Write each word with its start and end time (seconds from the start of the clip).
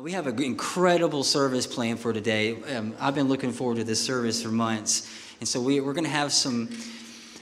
We 0.00 0.12
have 0.12 0.26
an 0.26 0.42
incredible 0.42 1.22
service 1.22 1.66
plan 1.66 1.98
for 1.98 2.10
today. 2.14 2.56
Um, 2.74 2.94
I've 2.98 3.14
been 3.14 3.28
looking 3.28 3.52
forward 3.52 3.76
to 3.76 3.84
this 3.84 4.02
service 4.02 4.42
for 4.42 4.48
months. 4.48 5.06
And 5.40 5.48
so 5.48 5.60
we, 5.60 5.80
we're 5.80 5.92
going 5.92 6.04
to 6.04 6.10
have 6.10 6.32
some, 6.32 6.70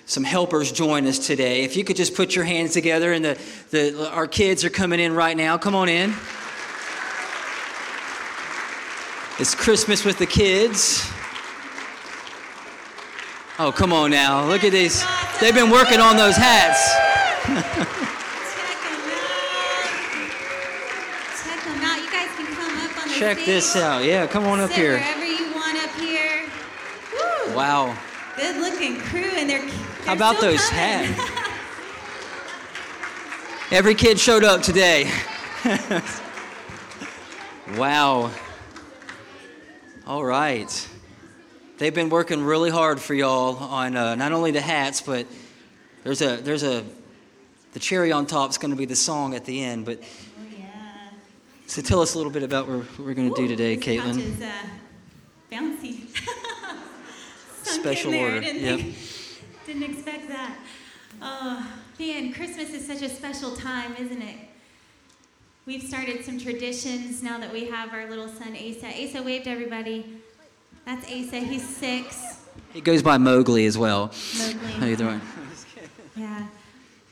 some 0.06 0.24
helpers 0.24 0.72
join 0.72 1.06
us 1.06 1.24
today. 1.24 1.62
If 1.62 1.76
you 1.76 1.84
could 1.84 1.94
just 1.94 2.16
put 2.16 2.34
your 2.34 2.44
hands 2.44 2.72
together, 2.72 3.12
and 3.12 3.24
the, 3.24 3.40
the, 3.70 4.10
our 4.10 4.26
kids 4.26 4.64
are 4.64 4.70
coming 4.70 4.98
in 4.98 5.14
right 5.14 5.36
now. 5.36 5.56
Come 5.56 5.76
on 5.76 5.88
in. 5.88 6.10
It's 9.38 9.54
Christmas 9.54 10.04
with 10.04 10.18
the 10.18 10.26
kids. 10.26 11.08
Oh, 13.60 13.70
come 13.70 13.92
on 13.92 14.10
now. 14.10 14.44
Look 14.48 14.64
at 14.64 14.72
these. 14.72 15.04
They've 15.40 15.54
been 15.54 15.70
working 15.70 16.00
on 16.00 16.16
those 16.16 16.34
hats. 16.34 16.92
Check 18.68 18.82
them 18.82 19.00
out. 19.02 19.46
Check 21.44 21.64
them 21.64 21.82
out. 21.82 21.98
You 22.02 22.10
guys 22.10 22.28
can 22.36 22.46
come 22.54 22.76
up 22.78 23.02
on 23.02 23.07
the 23.07 23.07
Check 23.18 23.44
this 23.44 23.74
out. 23.74 24.04
Yeah, 24.04 24.28
come 24.28 24.44
on 24.44 24.60
up 24.60 24.70
Sit 24.70 24.78
here. 24.78 24.92
wherever 24.92 25.24
you 25.24 25.52
want 25.52 25.76
up 25.82 25.90
here. 25.96 26.44
Woo. 27.12 27.56
Wow. 27.56 27.98
Good 28.36 28.58
looking 28.58 29.00
crew, 29.00 29.32
and 29.34 29.50
they're. 29.50 29.66
How 30.04 30.12
about 30.12 30.40
they're 30.40 30.52
those 30.52 30.64
coming. 30.68 31.14
hats? 31.14 31.42
Every 33.72 33.96
kid 33.96 34.20
showed 34.20 34.44
up 34.44 34.62
today. 34.62 35.10
wow. 37.76 38.30
All 40.06 40.24
right. 40.24 40.88
They've 41.78 41.92
been 41.92 42.10
working 42.10 42.44
really 42.44 42.70
hard 42.70 43.00
for 43.00 43.14
y'all 43.14 43.56
on 43.56 43.96
uh, 43.96 44.14
not 44.14 44.30
only 44.30 44.52
the 44.52 44.60
hats, 44.60 45.00
but 45.00 45.26
there's 46.04 46.22
a 46.22 46.36
there's 46.36 46.62
a 46.62 46.84
the 47.72 47.80
cherry 47.80 48.12
on 48.12 48.26
top 48.26 48.50
is 48.50 48.58
going 48.58 48.70
to 48.70 48.76
be 48.76 48.84
the 48.84 48.94
song 48.94 49.34
at 49.34 49.44
the 49.44 49.64
end. 49.64 49.86
But. 49.86 50.04
So 51.68 51.82
tell 51.82 52.00
us 52.00 52.14
a 52.14 52.16
little 52.16 52.32
bit 52.32 52.42
about 52.42 52.66
what 52.66 52.98
we're 52.98 53.14
going 53.14 53.32
to 53.32 53.36
do 53.36 53.46
today, 53.46 53.76
Caitlin. 53.76 54.18
is, 54.18 54.40
uh, 54.40 54.50
bouncy. 55.52 56.08
Special 57.62 58.14
order, 58.14 58.40
Didn't, 58.40 58.62
yep. 58.78 58.94
didn't 59.66 59.82
expect 59.82 60.28
that. 60.28 60.56
Oh 61.20 61.66
man, 61.98 62.32
Christmas 62.32 62.70
is 62.70 62.86
such 62.86 63.02
a 63.02 63.08
special 63.08 63.54
time, 63.54 63.94
isn't 63.98 64.22
it? 64.22 64.36
We've 65.66 65.82
started 65.82 66.24
some 66.24 66.38
traditions 66.40 67.22
now 67.22 67.38
that 67.38 67.52
we 67.52 67.66
have 67.66 67.92
our 67.92 68.08
little 68.08 68.28
son 68.28 68.56
Asa. 68.56 68.86
Asa 68.86 69.22
waved 69.22 69.46
everybody. 69.46 70.20
That's 70.86 71.04
Asa. 71.04 71.40
He's 71.40 71.68
six. 71.68 72.40
It 72.74 72.84
goes 72.84 73.02
by 73.02 73.18
Mowgli 73.18 73.66
as 73.66 73.76
well. 73.76 74.10
Mowgli. 74.38 74.90
You 74.90 74.96
doing? 74.96 75.20
Yeah. 76.16 76.46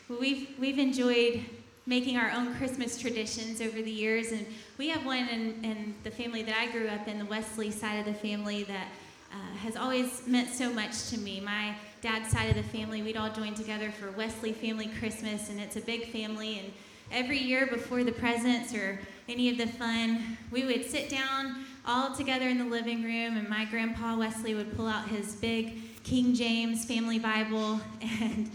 We've 0.08 0.48
we've 0.58 0.78
enjoyed 0.78 1.44
making 1.86 2.16
our 2.16 2.30
own 2.32 2.54
Christmas 2.56 2.98
traditions 2.98 3.60
over 3.60 3.80
the 3.80 3.90
years, 3.90 4.32
and 4.32 4.44
we 4.76 4.88
have 4.88 5.06
one 5.06 5.28
in, 5.28 5.64
in 5.64 5.94
the 6.02 6.10
family 6.10 6.42
that 6.42 6.56
I 6.56 6.70
grew 6.70 6.88
up 6.88 7.06
in, 7.06 7.18
the 7.18 7.24
Wesley 7.24 7.70
side 7.70 8.00
of 8.00 8.06
the 8.06 8.14
family, 8.14 8.64
that 8.64 8.88
uh, 9.32 9.56
has 9.58 9.76
always 9.76 10.26
meant 10.26 10.50
so 10.50 10.72
much 10.72 11.10
to 11.10 11.18
me. 11.18 11.40
My 11.40 11.76
dad's 12.02 12.30
side 12.30 12.50
of 12.50 12.56
the 12.56 12.62
family, 12.62 13.02
we'd 13.02 13.16
all 13.16 13.30
join 13.30 13.54
together 13.54 13.90
for 13.90 14.10
Wesley 14.12 14.52
Family 14.52 14.90
Christmas, 14.98 15.48
and 15.48 15.60
it's 15.60 15.76
a 15.76 15.80
big 15.80 16.10
family. 16.10 16.58
And 16.58 16.72
every 17.12 17.38
year 17.38 17.66
before 17.66 18.02
the 18.02 18.12
presents 18.12 18.74
or 18.74 18.98
any 19.28 19.48
of 19.48 19.58
the 19.58 19.66
fun, 19.66 20.36
we 20.50 20.64
would 20.64 20.84
sit 20.84 21.08
down 21.08 21.64
all 21.86 22.14
together 22.14 22.48
in 22.48 22.58
the 22.58 22.64
living 22.64 23.04
room, 23.04 23.36
and 23.36 23.48
my 23.48 23.64
grandpa 23.64 24.16
Wesley 24.16 24.54
would 24.54 24.76
pull 24.76 24.88
out 24.88 25.06
his 25.08 25.36
big 25.36 26.02
King 26.02 26.34
James 26.34 26.84
Family 26.84 27.18
Bible, 27.18 27.80
and 28.00 28.50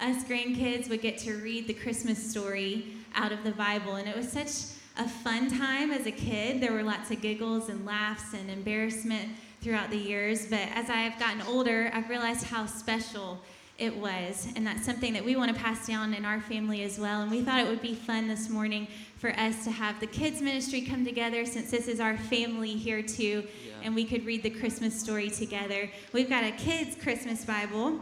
us 0.00 0.24
grandkids 0.24 0.88
would 0.88 1.02
get 1.02 1.18
to 1.18 1.34
read 1.36 1.66
the 1.66 1.74
Christmas 1.74 2.30
story 2.30 2.86
out 3.14 3.32
of 3.32 3.44
the 3.44 3.52
Bible. 3.52 3.96
And 3.96 4.08
it 4.08 4.16
was 4.16 4.30
such 4.30 4.76
a 4.96 5.08
fun 5.08 5.50
time 5.50 5.90
as 5.90 6.06
a 6.06 6.10
kid. 6.10 6.60
There 6.60 6.72
were 6.72 6.82
lots 6.82 7.10
of 7.10 7.20
giggles 7.20 7.68
and 7.68 7.84
laughs 7.84 8.32
and 8.32 8.50
embarrassment 8.50 9.30
throughout 9.60 9.90
the 9.90 9.98
years. 9.98 10.46
But 10.46 10.68
as 10.74 10.88
I've 10.88 11.18
gotten 11.18 11.42
older, 11.42 11.90
I've 11.92 12.08
realized 12.08 12.46
how 12.46 12.66
special 12.66 13.42
it 13.78 13.94
was. 13.96 14.48
And 14.56 14.66
that's 14.66 14.84
something 14.84 15.12
that 15.14 15.24
we 15.24 15.36
want 15.36 15.54
to 15.54 15.60
pass 15.60 15.86
down 15.86 16.12
in 16.14 16.24
our 16.24 16.40
family 16.40 16.82
as 16.82 16.98
well. 16.98 17.22
And 17.22 17.30
we 17.30 17.42
thought 17.42 17.60
it 17.60 17.68
would 17.68 17.82
be 17.82 17.94
fun 17.94 18.28
this 18.28 18.48
morning 18.48 18.88
for 19.16 19.30
us 19.38 19.64
to 19.64 19.70
have 19.70 20.00
the 20.00 20.06
kids' 20.06 20.40
ministry 20.40 20.82
come 20.82 21.04
together 21.04 21.44
since 21.44 21.70
this 21.70 21.88
is 21.88 22.00
our 22.00 22.16
family 22.16 22.72
here 22.72 23.02
too. 23.02 23.44
And 23.82 23.94
we 23.94 24.04
could 24.04 24.26
read 24.26 24.42
the 24.42 24.50
Christmas 24.50 24.98
story 24.98 25.30
together. 25.30 25.90
We've 26.12 26.28
got 26.28 26.44
a 26.44 26.52
kids' 26.52 26.94
Christmas 26.94 27.44
Bible 27.44 28.00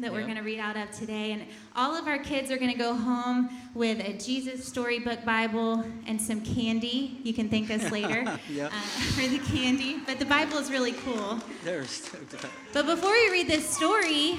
that 0.00 0.12
we're 0.12 0.20
Yeah. 0.20 0.24
going 0.26 0.36
to 0.36 0.42
read 0.42 0.58
out 0.60 0.76
of 0.76 0.90
today. 0.90 1.32
And 1.32 1.44
all 1.76 1.94
of 1.96 2.06
our 2.06 2.18
kids 2.18 2.50
are 2.50 2.56
going 2.56 2.72
to 2.72 2.78
go 2.78 2.94
home 2.94 3.48
with 3.74 3.98
a 4.00 4.12
Jesus 4.14 4.64
Storybook 4.64 5.24
Bible 5.24 5.84
and 6.06 6.20
some 6.20 6.40
candy. 6.40 7.20
You 7.22 7.34
can 7.34 7.48
thank 7.48 7.70
us 7.70 7.90
later 7.90 8.22
Yeah. 8.48 8.66
uh, 8.66 8.70
for 8.70 9.26
the 9.26 9.38
candy. 9.38 9.98
But 10.06 10.18
the 10.18 10.24
Bible 10.26 10.58
is 10.58 10.70
really 10.70 10.92
cool. 10.92 11.40
They're 11.64 11.84
stoked 11.86 12.34
about 12.34 12.50
But 12.72 12.86
before 12.86 13.10
we 13.12 13.30
read 13.30 13.48
this 13.48 13.68
story, 13.68 14.38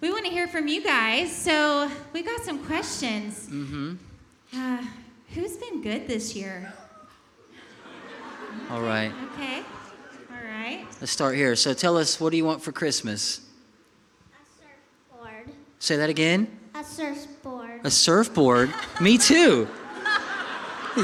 we 0.00 0.10
want 0.10 0.24
to 0.24 0.30
hear 0.30 0.48
from 0.48 0.68
you 0.68 0.82
guys. 0.82 1.34
So 1.34 1.90
we 2.12 2.22
got 2.22 2.40
some 2.42 2.64
questions. 2.64 3.46
Mm-hmm. 3.48 3.94
Uh, 4.54 4.82
who's 5.34 5.56
been 5.56 5.82
good 5.82 6.06
this 6.08 6.34
year? 6.34 6.72
All 8.70 8.80
right. 8.82 9.12
Okay. 9.34 9.58
All 10.30 10.44
right. 10.44 10.86
Let's 11.00 11.10
start 11.12 11.34
here. 11.36 11.56
So 11.56 11.74
tell 11.74 11.96
us, 11.96 12.20
what 12.20 12.30
do 12.30 12.36
you 12.36 12.44
want 12.44 12.62
for 12.62 12.72
Christmas? 12.72 13.40
A 15.80 15.82
surfboard. 15.82 15.82
Say 15.82 15.96
that 15.96 16.10
again. 16.10 16.58
A 16.74 16.84
surfboard. 16.84 17.80
A 17.84 17.90
surfboard. 17.90 18.74
Me 19.00 19.18
too. 19.18 19.68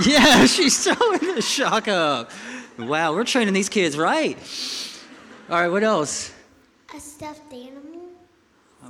Yeah, 0.05 0.47
she's 0.47 0.83
throwing 0.83 1.37
the 1.37 1.41
shock 1.41 1.87
up. 1.87 2.33
Wow, 2.77 3.15
we're 3.15 3.23
training 3.23 3.55
these 3.55 3.69
kids 3.69 3.97
right. 3.97 4.37
All 5.49 5.61
right, 5.61 5.69
what 5.69 5.85
else? 5.85 6.35
A 6.95 6.99
stuffed 6.99 7.53
animal. 7.53 8.03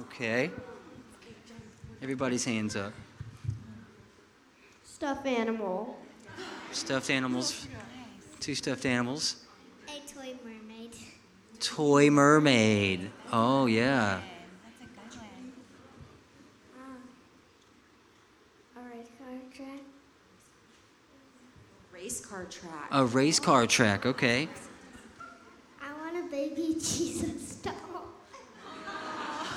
Okay. 0.00 0.50
Everybody's 2.02 2.46
hands 2.46 2.76
up. 2.76 2.94
Stuffed 4.84 5.26
animal. 5.26 5.98
Stuffed 6.72 7.10
animals. 7.10 7.66
Two 8.40 8.54
stuffed 8.54 8.86
animals. 8.86 9.44
A 9.88 10.00
toy 10.10 10.34
mermaid. 10.42 10.94
Toy 11.60 12.10
mermaid. 12.10 13.10
Oh, 13.30 13.66
yeah. 13.66 14.22
That's 14.64 14.80
a 14.80 14.84
good 14.84 15.20
one. 15.20 15.52
A 18.76 18.80
red 18.96 19.06
car 19.18 19.28
track. 19.54 19.80
Race 21.92 22.20
car 22.36 22.44
track. 22.50 22.88
A 22.90 23.04
race 23.06 23.40
car 23.40 23.66
track. 23.66 24.04
Okay. 24.04 24.48
I 25.80 25.92
want 26.00 26.16
a 26.26 26.30
baby 26.30 26.74
Jesus 26.78 27.56
doll. 27.56 27.72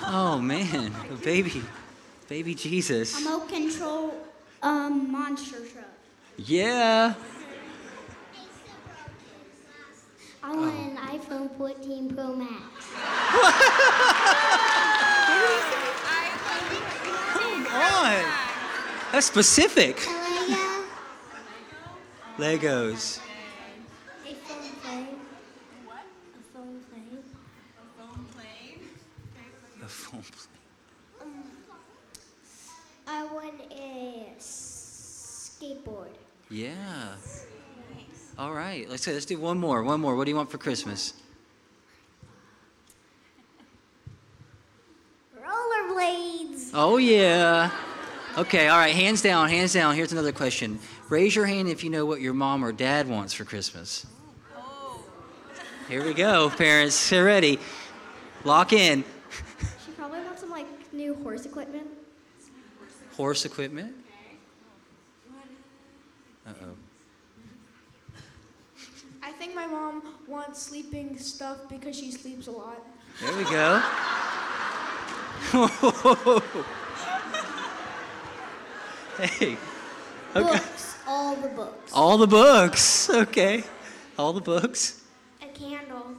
Oh, 0.05 0.39
man. 0.39 0.93
A 1.11 1.15
baby. 1.15 1.61
Baby 2.29 2.55
Jesus. 2.55 3.15
A 3.15 3.17
remote 3.25 3.49
control 3.49 4.13
um, 4.61 5.11
monster 5.11 5.57
truck. 5.65 5.85
Yeah. 6.37 7.15
I 10.41 10.55
want 10.55 10.73
an 10.73 10.95
iPhone 10.97 11.57
14 11.57 12.15
Pro 12.15 12.33
Max. 12.33 12.63
Come 17.33 17.67
on. 17.67 18.23
That's 19.11 19.27
specific. 19.27 20.07
A 22.39 22.41
Lego. 22.41 22.93
Legos. 22.93 23.19
A 24.25 24.33
phone 24.33 24.71
plane. 24.81 25.19
A 25.83 26.39
phone 27.97 28.25
plane. 28.35 28.79
A 29.83 29.87
phone 29.87 30.23
plane. 30.23 31.43
I 33.07 33.25
want 33.25 33.59
a 33.71 34.31
skateboard. 34.39 36.15
Yeah. 36.49 37.15
All 38.37 38.53
right. 38.53 38.89
Let's 38.89 39.05
let's 39.05 39.25
do 39.25 39.37
one 39.37 39.59
more. 39.59 39.83
One 39.83 39.99
more. 39.99 40.15
What 40.15 40.23
do 40.23 40.31
you 40.31 40.37
want 40.37 40.49
for 40.49 40.57
Christmas? 40.57 41.15
Rollerblades. 45.37 46.71
Oh 46.73 46.95
yeah. 46.95 47.71
Okay. 48.39 48.69
All 48.69 48.77
right. 48.77 48.95
Hands 48.95 49.21
down. 49.21 49.49
Hands 49.49 49.73
down. 49.73 49.95
Here's 49.95 50.13
another 50.13 50.31
question. 50.31 50.79
Raise 51.09 51.35
your 51.35 51.45
hand 51.45 51.67
if 51.67 51.83
you 51.83 51.89
know 51.89 52.05
what 52.05 52.21
your 52.21 52.33
mom 52.33 52.63
or 52.63 52.71
dad 52.71 53.05
wants 53.05 53.33
for 53.33 53.43
Christmas. 53.43 54.05
Here 55.89 56.05
we 56.05 56.13
go, 56.13 56.49
parents. 56.49 57.09
Get 57.09 57.19
ready. 57.19 57.59
Lock 58.45 58.71
in. 58.71 59.03
She 59.85 59.91
probably 59.91 60.21
wants 60.21 60.39
some 60.39 60.51
like 60.51 60.67
new 60.93 61.15
horse 61.15 61.45
equipment. 61.45 61.87
Horse 63.17 63.43
equipment. 63.43 63.93
Uh 66.47 66.53
oh. 66.63 66.75
I 69.21 69.31
think 69.33 69.53
my 69.53 69.67
mom 69.67 70.01
wants 70.29 70.61
sleeping 70.61 71.17
stuff 71.17 71.67
because 71.67 71.93
she 71.93 72.09
sleeps 72.09 72.47
a 72.47 72.51
lot. 72.51 72.77
There 73.19 73.35
we 73.35 73.43
go. 73.43 73.83
hey. 79.19 79.57
Okay. 80.35 80.57
Books 80.57 80.89
all 81.09 81.35
the 81.35 81.47
books. 81.49 81.91
All 81.93 82.17
the 82.17 82.27
books. 82.27 83.09
Okay. 83.09 83.63
All 84.17 84.31
the 84.31 84.41
books. 84.41 85.01
A 85.41 85.47
candle. 85.47 86.13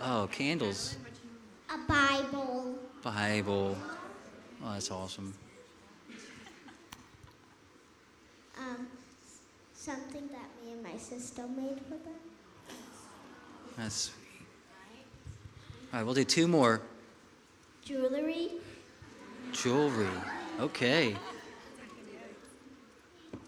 Oh, 0.00 0.28
candles. 0.32 0.96
A 1.70 1.78
Bible. 1.86 2.78
Bible. 3.02 3.76
Oh, 4.64 4.72
that's 4.72 4.90
awesome. 4.90 5.34
Um, 8.58 8.86
something 9.74 10.28
that 10.28 10.48
me 10.64 10.72
and 10.72 10.82
my 10.82 10.96
sister 10.96 11.46
made 11.46 11.80
for 11.80 11.94
them. 11.94 12.20
That's 13.76 13.94
sweet. 13.94 14.14
All 15.92 16.00
right, 16.00 16.04
we'll 16.04 16.14
do 16.14 16.24
two 16.24 16.48
more. 16.48 16.80
Jewelry. 17.84 18.52
Jewelry. 19.52 20.08
Okay. 20.60 21.16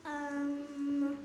Um, 0.06 1.16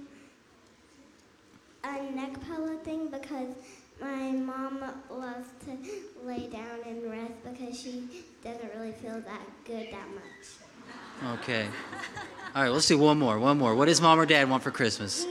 a 1.83 2.01
neck 2.11 2.39
pillow 2.47 2.77
thing 2.77 3.07
because 3.07 3.53
my 3.99 4.31
mom 4.31 4.83
loves 5.09 5.49
to 5.65 5.77
lay 6.25 6.47
down 6.47 6.79
and 6.85 7.03
rest 7.11 7.33
because 7.43 7.79
she 7.79 8.03
doesn't 8.43 8.73
really 8.75 8.91
feel 8.93 9.21
that 9.21 9.47
good 9.65 9.87
that 9.91 10.07
much. 10.09 11.30
Okay. 11.41 11.67
All 12.55 12.61
right, 12.61 12.69
let's 12.69 12.87
do 12.87 12.99
one 12.99 13.17
more. 13.17 13.39
One 13.39 13.57
more. 13.57 13.73
What 13.73 13.85
does 13.87 13.99
mom 13.99 14.19
or 14.19 14.27
dad 14.27 14.47
want 14.47 14.61
for 14.61 14.69
Christmas? 14.69 15.25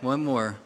One 0.00 0.24
more. 0.24 0.56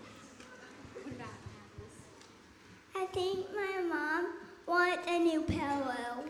I 2.94 3.04
think 3.12 3.46
my 3.54 3.82
mom 3.86 4.26
wants 4.66 5.06
a 5.06 5.18
new 5.18 5.42
pillow. 5.42 6.24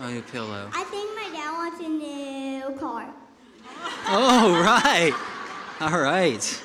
Oh, 0.00 0.10
new 0.10 0.20
pillow. 0.20 0.68
I 0.74 0.84
think 0.84 1.16
my 1.16 1.30
dad 1.34 1.52
wants 1.52 1.80
a 1.80 1.88
new 1.88 2.78
car. 2.78 3.08
Oh, 4.06 4.60
right. 4.62 5.14
All 5.80 5.98
right. 5.98 6.62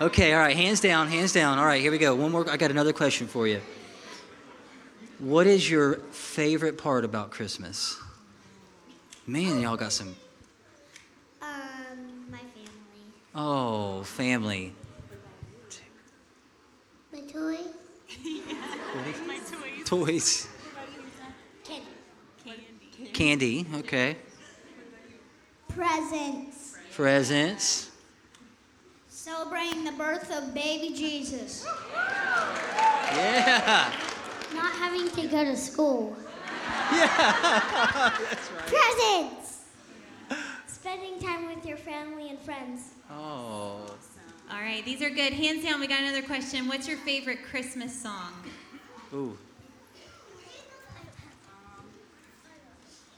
Okay, 0.00 0.32
all 0.32 0.38
right. 0.38 0.56
Hands 0.56 0.80
down, 0.80 1.08
hands 1.08 1.32
down. 1.32 1.58
All 1.58 1.66
right, 1.66 1.80
here 1.80 1.90
we 1.90 1.98
go. 1.98 2.14
One 2.14 2.30
more. 2.30 2.48
I 2.48 2.56
got 2.56 2.70
another 2.70 2.92
question 2.92 3.26
for 3.26 3.48
you. 3.48 3.60
What 5.18 5.48
is 5.48 5.68
your 5.68 5.96
favorite 6.12 6.78
part 6.78 7.04
about 7.04 7.32
Christmas? 7.32 7.98
Man, 9.28 9.60
y'all 9.60 9.76
got 9.76 9.92
some. 9.92 10.16
Um, 11.42 12.30
my 12.30 12.38
family. 12.38 13.04
Oh, 13.34 14.02
family. 14.02 14.72
My 17.12 17.20
toys. 17.20 17.58
Toys. 19.84 20.48
Candy. 21.62 23.10
Candy. 23.12 23.66
Okay. 23.74 24.16
Presents. 25.68 26.78
Presents. 26.94 27.90
Celebrating 29.10 29.84
the 29.84 29.92
birth 29.92 30.34
of 30.34 30.54
baby 30.54 30.94
Jesus. 30.94 31.66
Yeah. 33.12 33.92
Not 34.54 34.72
having 34.72 35.10
to 35.10 35.28
go 35.28 35.44
to 35.44 35.54
school. 35.54 36.16
Yeah. 36.92 38.10
Presents. 38.66 39.64
Spending 40.66 41.20
time 41.20 41.46
with 41.46 41.66
your 41.66 41.76
family 41.76 42.30
and 42.30 42.38
friends. 42.38 42.90
Oh. 43.10 43.80
All 44.50 44.60
right, 44.60 44.82
these 44.84 45.02
are 45.02 45.10
good. 45.10 45.32
Hands 45.32 45.62
down, 45.62 45.80
we 45.80 45.86
got 45.86 46.00
another 46.00 46.22
question. 46.22 46.68
What's 46.68 46.88
your 46.88 46.96
favorite 46.98 47.42
Christmas 47.42 47.94
song? 47.94 48.32
Ooh. 49.12 49.36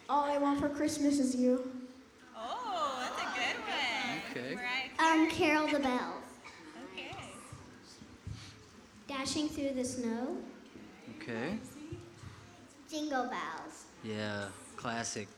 All 0.08 0.24
I 0.24 0.38
want 0.38 0.58
for 0.58 0.68
Christmas 0.68 1.20
is 1.20 1.36
you. 1.36 1.70
Oh, 2.36 2.98
that's 2.98 3.22
a 3.22 3.38
good 3.38 4.44
one. 4.44 4.56
Okay. 4.56 4.60
Um, 4.98 5.30
Carol 5.30 5.68
the 5.68 5.78
Bells. 5.78 6.24
Okay. 6.92 7.14
Dashing 9.06 9.48
through 9.48 9.74
the 9.74 9.84
snow. 9.84 10.36
Okay. 11.22 11.58
Jingle 12.90 13.24
bells. 13.24 13.84
Yeah. 14.02 14.46
Classic. 14.76 15.28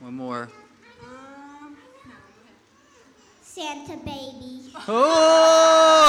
One 0.00 0.14
more. 0.14 0.48
Santa 3.42 3.96
baby. 3.98 4.62
Oh! 4.88 6.08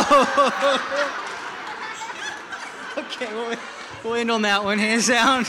okay, 2.98 3.34
we'll, 3.34 3.56
we'll 4.04 4.16
end 4.16 4.32
on 4.32 4.42
that 4.42 4.64
one. 4.64 4.80
Hands 4.80 5.08
down. 5.08 5.46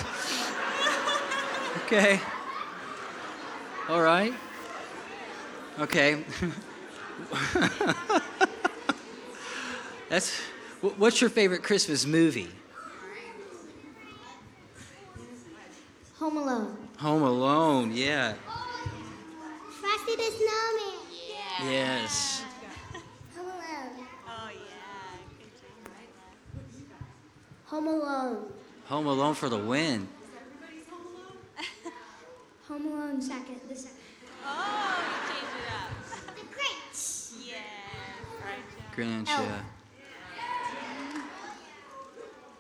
Okay. 1.85 2.21
All 3.89 4.03
right. 4.03 4.35
Okay. 5.79 6.25
That's. 10.11 10.39
What's 10.81 11.21
your 11.21 11.31
favorite 11.31 11.63
Christmas 11.63 12.05
movie? 12.05 12.51
Home 16.25 16.39
Alone. 16.39 16.89
Home 17.01 17.23
Alone. 17.23 17.93
Yeah. 17.93 18.33
Frosty 19.79 20.17
the 20.17 20.23
Snowman. 20.23 20.97
Yes. 21.71 22.43
Home 23.37 23.45
Alone. 23.45 24.07
Oh, 24.27 24.49
yeah. 24.49 25.21
Home 27.67 27.87
Alone. 27.89 28.47
Home 28.87 29.07
Alone 29.07 29.35
for 29.35 29.51
the 29.51 29.59
win. 29.59 30.09
Home 32.69 32.87
Alone 32.87 33.21
second. 33.21 33.61
The 33.69 33.77
second. 33.77 33.99
Oh, 34.47 35.05
you 35.05 35.35
changed 35.35 35.57
it 35.61 35.69
up. 35.77 35.91
The 36.37 36.45
Grinch. 36.57 37.35
Yeah. 37.47 37.57
Right, 38.43 38.65
Grinch. 38.97 39.29
Elf. 39.29 39.47
Yeah. 39.47 39.63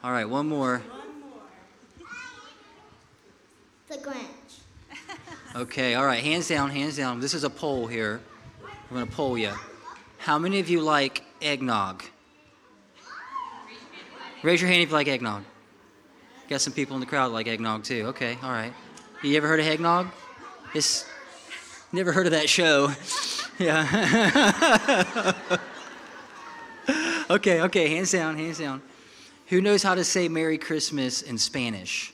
All 0.03 0.13
right, 0.13 0.29
one 0.29 0.51
more. 0.51 0.83
The 3.87 3.94
Grinch. 4.05 4.61
Okay, 5.57 5.95
all 5.95 6.05
right, 6.05 6.23
hands 6.23 6.49
down, 6.49 6.69
hands 6.71 6.97
down. 6.97 7.21
This 7.21 7.33
is 7.33 7.45
a 7.45 7.51
poll 7.51 7.87
here. 7.87 8.21
I'm 8.65 8.97
going 8.97 9.07
to 9.07 9.13
poll 9.13 9.39
you. 9.39 9.53
How 10.19 10.37
many 10.37 10.59
of 10.59 10.69
you 10.69 10.81
like 10.81 11.23
eggnog? 11.41 12.03
Raise 14.43 14.61
your 14.61 14.69
hand 14.69 14.83
if 14.83 14.89
you 14.89 14.95
like 14.95 15.07
eggnog. 15.07 15.45
Got 16.49 16.61
some 16.61 16.73
people 16.73 16.97
in 16.97 17.01
the 17.01 17.07
crowd 17.07 17.31
like 17.31 17.47
eggnog 17.47 17.85
too. 17.85 18.07
Okay, 18.09 18.37
all 18.43 18.51
right. 18.51 18.73
You 19.23 19.37
ever 19.37 19.47
heard 19.47 19.61
of 19.61 19.67
eggnog? 19.67 20.09
It's 20.75 21.07
never 21.93 22.11
heard 22.11 22.27
of 22.27 22.33
that 22.33 22.49
show. 22.49 22.91
yeah. 23.59 25.33
okay, 27.31 27.63
okay, 27.63 27.89
hands 27.89 28.11
down, 28.11 28.37
hands 28.37 28.59
down. 28.59 28.83
Who 29.47 29.61
knows 29.61 29.83
how 29.83 29.95
to 29.95 30.05
say 30.05 30.29
Merry 30.29 30.59
Christmas 30.59 31.23
in 31.23 31.39
Spanish? 31.39 32.14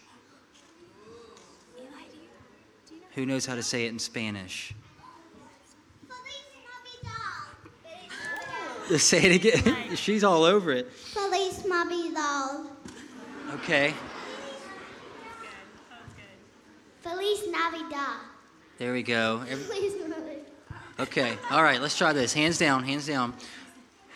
Who 3.14 3.26
knows 3.26 3.46
how 3.46 3.54
to 3.56 3.62
say 3.62 3.86
it 3.86 3.88
in 3.88 3.98
Spanish? 3.98 4.72
Just 8.88 9.06
say 9.08 9.22
it 9.22 9.44
again. 9.44 9.86
She's 9.96 10.24
all 10.24 10.42
over 10.42 10.72
it. 10.72 10.90
Feliz 10.92 11.64
Navidad. 11.64 12.66
Okay, 13.54 13.94
Feliz 17.00 17.46
Navidad. 17.48 18.20
there 18.78 18.92
we 18.92 19.02
go. 19.02 19.42
Every- 19.48 19.76
Okay, 20.98 21.34
all 21.50 21.62
right, 21.62 21.80
let's 21.80 21.96
try 21.96 22.12
this. 22.12 22.34
Hands 22.34 22.56
down, 22.58 22.84
hands 22.84 23.06
down. 23.06 23.32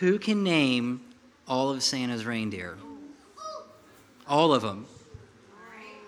Who 0.00 0.18
can 0.18 0.42
name 0.42 1.00
all 1.48 1.70
of 1.70 1.82
Santa's 1.82 2.26
reindeer? 2.26 2.76
All 4.28 4.52
of 4.52 4.60
them. 4.62 4.84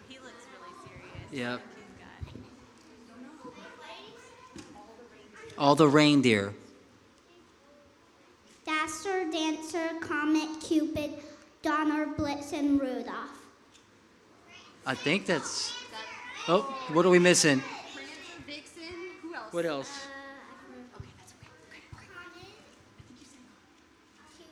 He 0.09 0.17
looks 0.19 0.33
really 0.53 1.31
serious. 1.31 1.33
Yep. 1.33 1.61
He's 1.61 2.35
got. 2.35 2.43
All 5.59 5.75
the 5.75 5.89
reindeer. 5.89 6.53
Dasher, 8.65 9.31
Dancer, 9.31 9.91
Comet, 10.01 10.61
Cupid, 10.61 11.13
Donner, 11.63 12.07
Blitz, 12.07 12.53
and 12.53 12.81
Rudolph. 12.81 13.31
I 14.85 14.95
think 14.95 15.27
that's. 15.27 15.73
Oh, 16.49 16.63
what 16.93 17.05
are 17.07 17.11
we 17.11 17.19
missing? 17.19 17.63
Vixen. 18.47 18.85
Who 19.23 19.35
else? 19.35 19.53
What 19.53 19.67
else? 19.67 19.91
Okay, 20.97 21.09
that's 21.19 21.35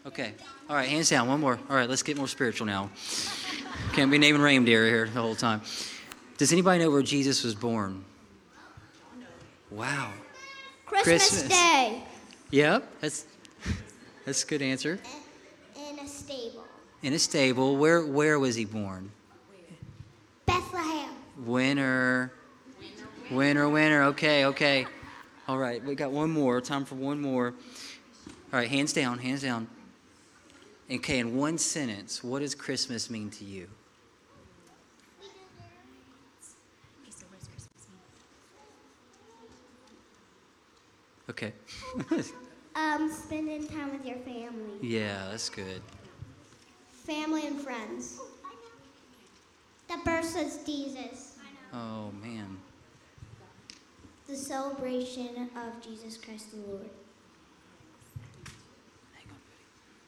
okay. 0.06 0.22
Okay. 0.22 0.34
All 0.68 0.76
right, 0.76 0.88
hands 0.88 1.10
down. 1.10 1.28
One 1.28 1.40
more. 1.40 1.58
All 1.68 1.76
right, 1.76 1.88
let's 1.88 2.02
get 2.02 2.16
more 2.16 2.28
spiritual 2.28 2.66
now. 2.66 2.90
Can't 3.92 4.10
be 4.10 4.18
naming 4.18 4.40
reindeer 4.40 4.86
here 4.86 5.06
the 5.06 5.20
whole 5.20 5.36
time. 5.36 5.60
Does 6.36 6.52
anybody 6.52 6.82
know 6.82 6.90
where 6.90 7.02
Jesus 7.02 7.44
was 7.44 7.54
born? 7.54 8.04
Wow. 9.70 10.10
Christmas, 10.86 11.30
Christmas. 11.30 11.48
Day. 11.48 12.02
Yep, 12.50 13.00
that's 13.00 13.24
that's 14.24 14.44
a 14.44 14.46
good 14.46 14.62
answer. 14.62 14.98
In 15.76 15.98
a 15.98 16.08
stable. 16.08 16.64
In 17.02 17.12
a 17.12 17.18
stable. 17.18 17.76
Where 17.76 18.04
where 18.06 18.38
was 18.38 18.54
he 18.54 18.64
born? 18.64 19.10
Bethlehem. 20.46 21.10
Winter. 21.44 22.32
Winter, 23.30 23.68
winter. 23.68 24.02
Okay, 24.04 24.44
okay. 24.46 24.86
All 25.48 25.58
right, 25.58 25.82
we 25.82 25.94
got 25.94 26.10
one 26.10 26.30
more. 26.30 26.60
Time 26.60 26.84
for 26.84 26.94
one 26.94 27.20
more. 27.20 27.54
All 28.52 28.60
right, 28.60 28.68
hands 28.68 28.92
down, 28.92 29.18
hands 29.18 29.42
down. 29.42 29.66
Okay, 30.90 31.18
in 31.18 31.36
one 31.36 31.56
sentence, 31.58 32.22
what 32.22 32.40
does 32.40 32.54
Christmas 32.54 33.08
mean 33.08 33.30
to 33.30 33.44
you? 33.44 33.68
Okay, 35.22 35.30
so 37.10 37.24
what 37.30 37.38
does 37.40 37.48
Christmas 37.48 37.88
mean? 37.88 37.98
Okay. 41.30 41.52
Um, 42.76 43.08
spending 43.08 43.68
time 43.68 43.92
with 43.92 44.04
your 44.04 44.16
family. 44.16 44.80
yeah, 44.82 45.28
that's 45.30 45.48
good. 45.48 45.80
Family 46.90 47.46
and 47.46 47.60
friends. 47.60 48.18
The 49.86 49.96
birth 50.04 50.36
of 50.36 50.66
Jesus. 50.66 51.36
Oh, 51.72 52.10
man. 52.20 52.56
The 54.26 54.34
celebration 54.34 55.48
of 55.56 55.80
Jesus 55.80 56.16
Christ 56.16 56.50
the 56.50 56.56
Lord. 56.68 56.90
Hang 59.12 59.26
on. 59.30 59.38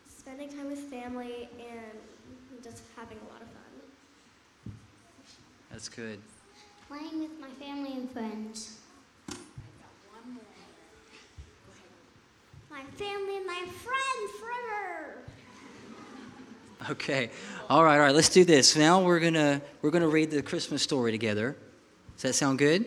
Spending 0.09 0.49
time 0.49 0.67
with 0.67 0.81
family 0.91 1.49
and 1.61 2.65
just 2.65 2.83
having 2.97 3.19
a 3.19 3.33
lot 3.33 3.43
of 3.43 3.47
fun. 3.47 4.75
That's 5.71 5.89
good. 5.89 6.19
Playing 6.89 7.21
with 7.21 7.39
my 7.41 7.51
family 7.65 7.93
and 7.93 8.11
friends. 8.11 8.79
My 12.77 12.85
family 12.97 13.41
my 13.47 13.65
friends 13.69 14.33
forever. 14.39 15.19
Okay. 16.91 17.31
All 17.71 17.83
right, 17.83 17.95
all 17.95 18.01
right. 18.01 18.15
Let's 18.15 18.29
do 18.29 18.45
this. 18.45 18.77
Now 18.77 19.03
we're 19.03 19.19
going 19.19 19.33
to 19.33 19.63
we're 19.81 19.91
going 19.91 20.03
to 20.03 20.09
read 20.09 20.31
the 20.31 20.43
Christmas 20.43 20.83
story 20.83 21.11
together. 21.11 21.57
Does 22.17 22.23
that 22.23 22.35
sound 22.35 22.59
good? 22.59 22.85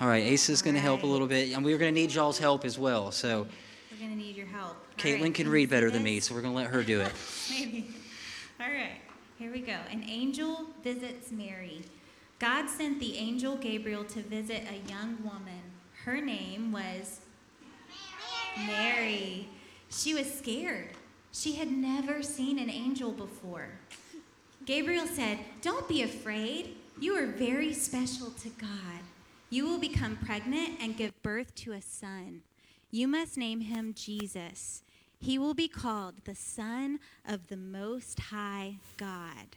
All 0.00 0.08
right, 0.08 0.32
Asa 0.32 0.50
is 0.50 0.60
going 0.60 0.74
to 0.74 0.80
help 0.80 1.04
a 1.04 1.06
little 1.06 1.28
bit, 1.28 1.54
and 1.54 1.64
we're 1.64 1.78
going 1.78 1.94
to 1.94 2.00
need 2.00 2.12
y'all's 2.12 2.38
help 2.38 2.64
as 2.64 2.78
well. 2.78 3.12
So 3.12 3.46
We're 3.92 3.98
going 3.98 4.10
to 4.10 4.16
need 4.16 4.34
your 4.34 4.46
help. 4.46 4.76
Caitlin 4.96 5.22
right, 5.22 5.34
can 5.34 5.48
read 5.48 5.68
see 5.68 5.74
better 5.74 5.90
than 5.90 6.02
me, 6.02 6.18
so 6.18 6.34
we're 6.34 6.40
going 6.40 6.54
to 6.54 6.56
let 6.56 6.70
her 6.70 6.82
do 6.82 7.02
it. 7.02 7.12
Maybe. 7.50 7.90
All 8.58 8.66
right, 8.66 9.00
here 9.38 9.52
we 9.52 9.60
go. 9.60 9.76
An 9.90 10.04
angel 10.08 10.66
visits 10.82 11.30
Mary. 11.30 11.82
God 12.40 12.68
sent 12.68 12.98
the 12.98 13.18
angel 13.18 13.56
Gabriel 13.56 14.02
to 14.04 14.22
visit 14.22 14.64
a 14.68 14.90
young 14.90 15.22
woman. 15.22 15.62
Her 16.04 16.20
name 16.20 16.72
was 16.72 17.19
Mary. 18.66 19.48
She 19.90 20.14
was 20.14 20.32
scared. 20.32 20.90
She 21.32 21.54
had 21.54 21.70
never 21.70 22.22
seen 22.22 22.58
an 22.58 22.70
angel 22.70 23.12
before. 23.12 23.68
Gabriel 24.64 25.06
said, 25.06 25.38
Don't 25.62 25.88
be 25.88 26.02
afraid. 26.02 26.76
You 26.98 27.14
are 27.16 27.26
very 27.26 27.72
special 27.72 28.30
to 28.30 28.48
God. 28.50 29.00
You 29.48 29.66
will 29.66 29.78
become 29.78 30.16
pregnant 30.16 30.78
and 30.80 30.96
give 30.96 31.22
birth 31.22 31.54
to 31.56 31.72
a 31.72 31.82
son. 31.82 32.42
You 32.90 33.08
must 33.08 33.36
name 33.36 33.60
him 33.60 33.94
Jesus. 33.94 34.82
He 35.18 35.38
will 35.38 35.54
be 35.54 35.68
called 35.68 36.24
the 36.24 36.34
Son 36.34 36.98
of 37.26 37.48
the 37.48 37.56
Most 37.56 38.18
High 38.18 38.76
God. 38.96 39.56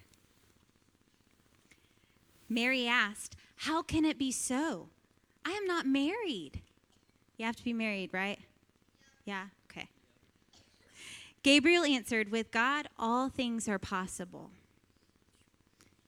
Mary 2.50 2.88
asked, 2.88 3.36
How 3.58 3.82
can 3.82 4.06
it 4.06 4.18
be 4.18 4.32
so? 4.32 4.90
I 5.46 5.52
am 5.52 5.66
not 5.66 5.86
married. 5.86 6.62
You 7.38 7.46
have 7.46 7.56
to 7.56 7.64
be 7.64 7.74
married, 7.74 8.10
right? 8.14 8.40
Yeah, 9.26 9.46
okay. 9.72 9.90
Gabriel 11.44 11.84
answered, 11.84 12.32
With 12.32 12.52
God, 12.52 12.88
all 12.98 13.30
things 13.30 13.68
are 13.68 13.80
possible. 13.80 14.52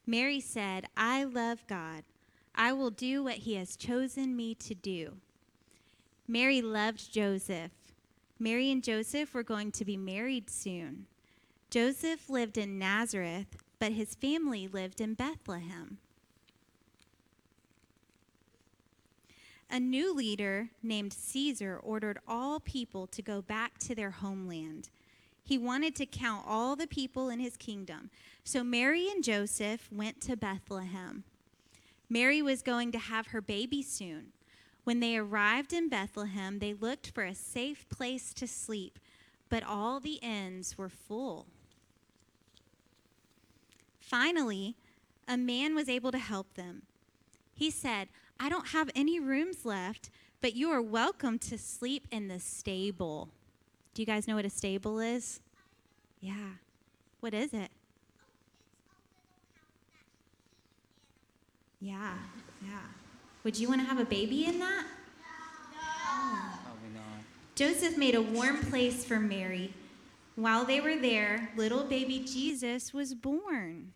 Mary 0.06 0.40
said, 0.40 0.86
I 0.96 1.24
love 1.24 1.66
God. 1.66 2.04
I 2.54 2.72
will 2.72 2.90
do 2.90 3.24
what 3.24 3.38
he 3.38 3.54
has 3.56 3.76
chosen 3.76 4.36
me 4.36 4.54
to 4.54 4.74
do. 4.74 5.16
Mary 6.28 6.62
loved 6.62 7.12
Joseph. 7.12 7.72
Mary 8.38 8.70
and 8.70 8.82
Joseph 8.82 9.34
were 9.34 9.42
going 9.42 9.72
to 9.72 9.84
be 9.84 9.96
married 9.96 10.50
soon. 10.50 11.06
Joseph 11.70 12.30
lived 12.30 12.56
in 12.56 12.78
Nazareth, 12.78 13.56
but 13.78 13.92
his 13.92 14.14
family 14.14 14.68
lived 14.68 15.00
in 15.00 15.14
Bethlehem. 15.14 15.98
A 19.70 19.80
new 19.80 20.14
leader 20.14 20.70
named 20.82 21.12
Caesar 21.12 21.78
ordered 21.82 22.18
all 22.26 22.60
people 22.60 23.06
to 23.08 23.20
go 23.20 23.42
back 23.42 23.78
to 23.78 23.94
their 23.94 24.12
homeland. 24.12 24.90
He 25.42 25.58
wanted 25.58 25.94
to 25.96 26.06
count 26.06 26.44
all 26.46 26.76
the 26.76 26.86
people 26.86 27.28
in 27.28 27.40
his 27.40 27.56
kingdom. 27.56 28.10
So 28.44 28.62
Mary 28.62 29.08
and 29.08 29.22
Joseph 29.22 29.88
went 29.92 30.20
to 30.22 30.36
Bethlehem. 30.36 31.24
Mary 32.08 32.40
was 32.42 32.62
going 32.62 32.92
to 32.92 32.98
have 32.98 33.28
her 33.28 33.40
baby 33.40 33.82
soon. 33.82 34.32
When 34.84 35.00
they 35.00 35.16
arrived 35.16 35.72
in 35.72 35.88
Bethlehem, 35.88 36.60
they 36.60 36.72
looked 36.72 37.10
for 37.10 37.24
a 37.24 37.34
safe 37.34 37.88
place 37.88 38.32
to 38.34 38.46
sleep, 38.46 39.00
but 39.48 39.64
all 39.64 39.98
the 39.98 40.20
inns 40.22 40.78
were 40.78 40.88
full. 40.88 41.46
Finally, 43.98 44.76
a 45.26 45.36
man 45.36 45.74
was 45.74 45.88
able 45.88 46.12
to 46.12 46.18
help 46.18 46.54
them. 46.54 46.82
He 47.52 47.70
said, 47.70 48.08
I 48.38 48.48
don't 48.48 48.68
have 48.68 48.90
any 48.94 49.18
rooms 49.18 49.64
left, 49.64 50.10
but 50.40 50.54
you 50.54 50.70
are 50.70 50.82
welcome 50.82 51.38
to 51.40 51.58
sleep 51.58 52.06
in 52.10 52.28
the 52.28 52.38
stable. 52.38 53.28
Do 53.94 54.02
you 54.02 54.06
guys 54.06 54.28
know 54.28 54.36
what 54.36 54.44
a 54.44 54.50
stable 54.50 55.00
is? 55.00 55.40
Yeah. 56.20 56.50
What 57.20 57.32
is 57.32 57.54
it? 57.54 57.70
Yeah, 61.80 62.14
yeah. 62.62 62.78
Would 63.44 63.58
you 63.58 63.68
want 63.68 63.80
to 63.80 63.86
have 63.86 63.98
a 63.98 64.04
baby 64.04 64.46
in 64.46 64.58
that? 64.58 64.84
No. 65.72 66.40
Probably 66.64 66.90
not. 66.94 67.22
Joseph 67.54 67.96
made 67.96 68.14
a 68.14 68.22
warm 68.22 68.58
place 68.58 69.04
for 69.04 69.18
Mary. 69.18 69.72
While 70.34 70.64
they 70.64 70.80
were 70.80 70.96
there, 70.96 71.50
little 71.56 71.84
baby 71.84 72.18
Jesus 72.18 72.92
was 72.92 73.14
born. 73.14 73.92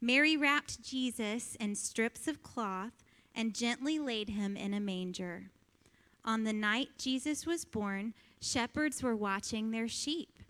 Mary 0.00 0.36
wrapped 0.36 0.82
Jesus 0.82 1.56
in 1.56 1.74
strips 1.74 2.28
of 2.28 2.42
cloth 2.42 2.92
and 3.38 3.54
gently 3.54 4.00
laid 4.00 4.30
him 4.30 4.56
in 4.56 4.74
a 4.74 4.80
manger. 4.80 5.44
On 6.24 6.42
the 6.42 6.52
night 6.52 6.88
Jesus 6.98 7.46
was 7.46 7.64
born, 7.64 8.12
shepherds 8.40 9.00
were 9.00 9.14
watching 9.14 9.70
their 9.70 9.86
sheep. 9.86 10.40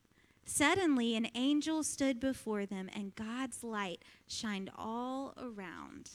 Suddenly, 0.47 1.15
an 1.15 1.29
angel 1.35 1.83
stood 1.83 2.19
before 2.19 2.65
them, 2.65 2.89
and 2.97 3.15
God's 3.15 3.63
light 3.63 4.03
shined 4.27 4.71
all 4.75 5.35
around. 5.37 6.13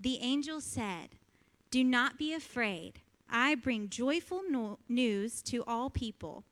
The 0.00 0.18
angel 0.20 0.60
said, 0.60 1.10
Do 1.70 1.84
not 1.84 2.18
be 2.18 2.34
afraid. 2.34 2.94
I 3.30 3.54
bring 3.54 3.88
joyful 3.88 4.42
no- 4.50 4.80
news 4.88 5.40
to 5.42 5.62
all 5.64 5.88
people. 5.88 6.42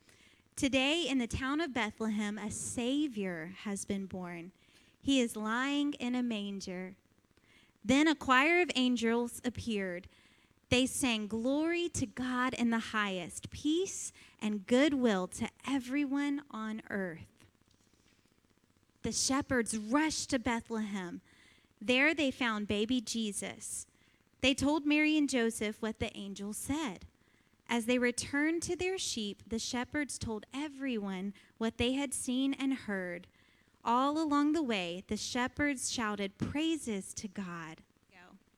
Today, 0.54 1.06
in 1.08 1.18
the 1.18 1.26
town 1.26 1.60
of 1.60 1.74
Bethlehem, 1.74 2.38
a 2.38 2.52
Savior 2.52 3.54
has 3.64 3.84
been 3.84 4.06
born. 4.06 4.52
He 5.02 5.20
is 5.20 5.34
lying 5.34 5.94
in 5.94 6.14
a 6.14 6.22
manger. 6.22 6.94
Then 7.84 8.08
a 8.08 8.14
choir 8.14 8.60
of 8.60 8.70
angels 8.74 9.40
appeared. 9.44 10.06
They 10.68 10.86
sang, 10.86 11.26
Glory 11.26 11.88
to 11.90 12.06
God 12.06 12.54
in 12.54 12.70
the 12.70 12.78
highest, 12.78 13.50
peace 13.50 14.12
and 14.40 14.66
goodwill 14.66 15.26
to 15.28 15.48
everyone 15.68 16.42
on 16.50 16.82
earth. 16.90 17.26
The 19.02 19.12
shepherds 19.12 19.76
rushed 19.76 20.30
to 20.30 20.38
Bethlehem. 20.38 21.20
There 21.80 22.14
they 22.14 22.30
found 22.30 22.68
baby 22.68 23.00
Jesus. 23.00 23.86
They 24.42 24.54
told 24.54 24.86
Mary 24.86 25.16
and 25.16 25.28
Joseph 25.28 25.80
what 25.80 25.98
the 25.98 26.16
angel 26.16 26.52
said. 26.52 27.06
As 27.68 27.86
they 27.86 27.98
returned 27.98 28.62
to 28.64 28.76
their 28.76 28.98
sheep, 28.98 29.42
the 29.46 29.58
shepherds 29.58 30.18
told 30.18 30.44
everyone 30.52 31.32
what 31.56 31.78
they 31.78 31.92
had 31.92 32.12
seen 32.12 32.54
and 32.54 32.74
heard. 32.74 33.26
All 33.84 34.22
along 34.22 34.52
the 34.52 34.62
way, 34.62 35.04
the 35.08 35.16
shepherds 35.16 35.90
shouted 35.90 36.38
praises 36.38 37.14
to 37.14 37.28
God. 37.28 37.82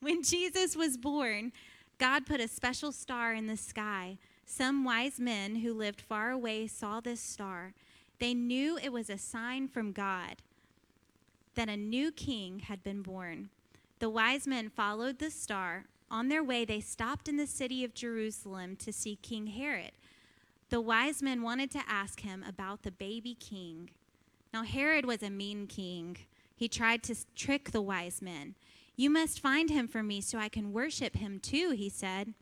When 0.00 0.24
Jesus 0.24 0.74
was 0.74 0.96
born, 0.96 1.52
God 1.98 2.26
put 2.26 2.40
a 2.40 2.48
special 2.48 2.90
star 2.90 3.32
in 3.32 3.46
the 3.46 3.56
sky. 3.56 4.18
Some 4.44 4.84
wise 4.84 5.20
men 5.20 5.56
who 5.56 5.72
lived 5.72 6.00
far 6.00 6.32
away 6.32 6.66
saw 6.66 6.98
this 6.98 7.20
star. 7.20 7.72
They 8.18 8.34
knew 8.34 8.76
it 8.76 8.92
was 8.92 9.08
a 9.08 9.16
sign 9.16 9.68
from 9.68 9.92
God 9.92 10.42
that 11.54 11.68
a 11.68 11.76
new 11.76 12.10
king 12.10 12.60
had 12.60 12.82
been 12.82 13.02
born. 13.02 13.50
The 14.00 14.10
wise 14.10 14.46
men 14.46 14.70
followed 14.70 15.20
the 15.20 15.30
star. 15.30 15.84
On 16.10 16.28
their 16.28 16.42
way, 16.42 16.64
they 16.64 16.80
stopped 16.80 17.28
in 17.28 17.36
the 17.36 17.46
city 17.46 17.84
of 17.84 17.94
Jerusalem 17.94 18.74
to 18.76 18.92
see 18.92 19.16
King 19.22 19.46
Herod. 19.46 19.92
The 20.70 20.80
wise 20.80 21.22
men 21.22 21.42
wanted 21.42 21.70
to 21.72 21.82
ask 21.88 22.20
him 22.20 22.44
about 22.46 22.82
the 22.82 22.90
baby 22.90 23.36
king. 23.38 23.90
Now, 24.52 24.64
Herod 24.64 25.06
was 25.06 25.22
a 25.22 25.30
mean 25.30 25.66
king. 25.66 26.18
He 26.54 26.68
tried 26.68 27.02
to 27.04 27.16
trick 27.34 27.70
the 27.70 27.80
wise 27.82 28.20
men. 28.20 28.54
You 28.96 29.08
must 29.10 29.40
find 29.40 29.70
him 29.70 29.88
for 29.88 30.02
me 30.02 30.20
so 30.20 30.38
I 30.38 30.48
can 30.48 30.72
worship 30.72 31.16
him 31.16 31.40
too, 31.40 31.70
he 31.70 31.88
said. 31.88 32.34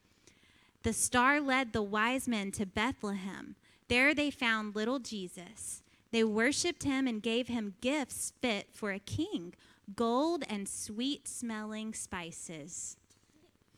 The 0.83 0.93
star 0.93 1.41
led 1.41 1.73
the 1.73 1.83
wise 1.83 2.27
men 2.27 2.51
to 2.53 2.67
Bethlehem. 2.67 3.55
There 3.89 4.15
they 4.15 4.31
found 4.31 4.75
little 4.75 4.99
Jesus. 4.99 5.83
They 6.11 6.25
worshiped 6.25 6.83
him 6.83 7.07
and 7.07 7.23
gave 7.23 7.49
him 7.49 7.75
gifts 7.81 8.33
fit 8.41 8.69
for 8.73 8.91
a 8.91 8.99
king 8.99 9.55
gold 9.97 10.45
and 10.49 10.69
sweet 10.69 11.27
smelling 11.27 11.95
spices. 11.95 12.97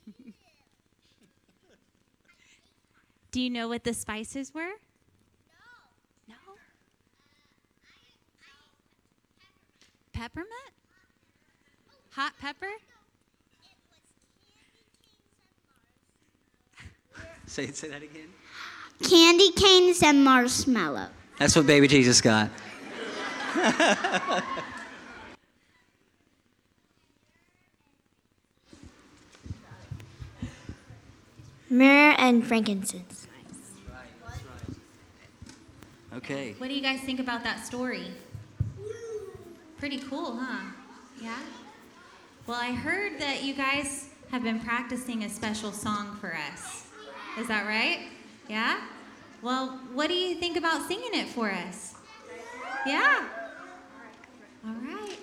Do 3.31 3.41
you 3.41 3.49
know 3.51 3.69
what 3.69 3.85
the 3.85 3.95
spices 3.95 4.53
were? 4.53 4.61
No. 4.61 4.75
No? 6.29 6.35
Peppermint? 10.13 10.51
Hot 12.11 12.33
pepper? 12.41 12.67
Say, 17.47 17.69
say 17.69 17.89
that 17.89 18.03
again. 18.03 18.29
Candy 19.03 19.51
canes 19.53 20.03
and 20.03 20.23
marshmallow. 20.25 21.09
That's 21.39 21.57
what 21.57 21.67
baby 21.67 21.89
Jesus 21.89 22.21
got. 22.21 22.51
Myrrh 31.69 32.15
and 32.19 32.47
frankincense. 32.47 33.27
Okay. 36.15 36.55
What 36.59 36.69
do 36.69 36.75
you 36.75 36.83
guys 36.83 37.01
think 37.01 37.19
about 37.19 37.43
that 37.45 37.65
story? 37.65 38.13
Pretty 39.83 39.99
cool, 39.99 40.37
huh? 40.37 40.71
Yeah? 41.21 41.41
Well, 42.47 42.57
I 42.57 42.71
heard 42.71 43.19
that 43.19 43.43
you 43.43 43.53
guys 43.53 44.11
have 44.31 44.45
been 44.45 44.61
practicing 44.61 45.25
a 45.25 45.29
special 45.29 45.73
song 45.73 46.17
for 46.21 46.37
us. 46.53 46.87
Is 47.37 47.49
that 47.49 47.67
right? 47.67 48.03
Yeah? 48.49 48.81
Well, 49.43 49.81
what 49.93 50.07
do 50.07 50.15
you 50.15 50.37
think 50.37 50.57
about 50.57 50.87
singing 50.87 51.11
it 51.15 51.27
for 51.27 51.51
us? 51.51 51.97
Yeah? 52.87 53.27
All 54.65 54.75
right. 54.85 55.19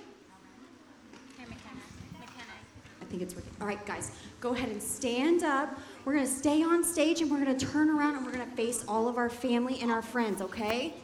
I 3.01 3.05
think 3.05 3.21
it's 3.21 3.33
working. 3.33 3.53
All 3.61 3.67
right, 3.67 3.85
guys, 3.85 4.11
go 4.41 4.53
ahead 4.53 4.67
and 4.67 4.83
stand 4.83 5.41
up. 5.41 5.69
We're 6.03 6.15
going 6.15 6.25
to 6.25 6.31
stay 6.31 6.63
on 6.63 6.83
stage 6.83 7.21
and 7.21 7.31
we're 7.31 7.45
going 7.45 7.57
to 7.57 7.65
turn 7.65 7.89
around 7.89 8.17
and 8.17 8.25
we're 8.25 8.33
going 8.33 8.49
to 8.49 8.55
face 8.57 8.83
all 8.89 9.07
of 9.07 9.17
our 9.17 9.29
family 9.29 9.79
and 9.79 9.89
our 9.89 10.01
friends, 10.01 10.41
okay? 10.41 10.95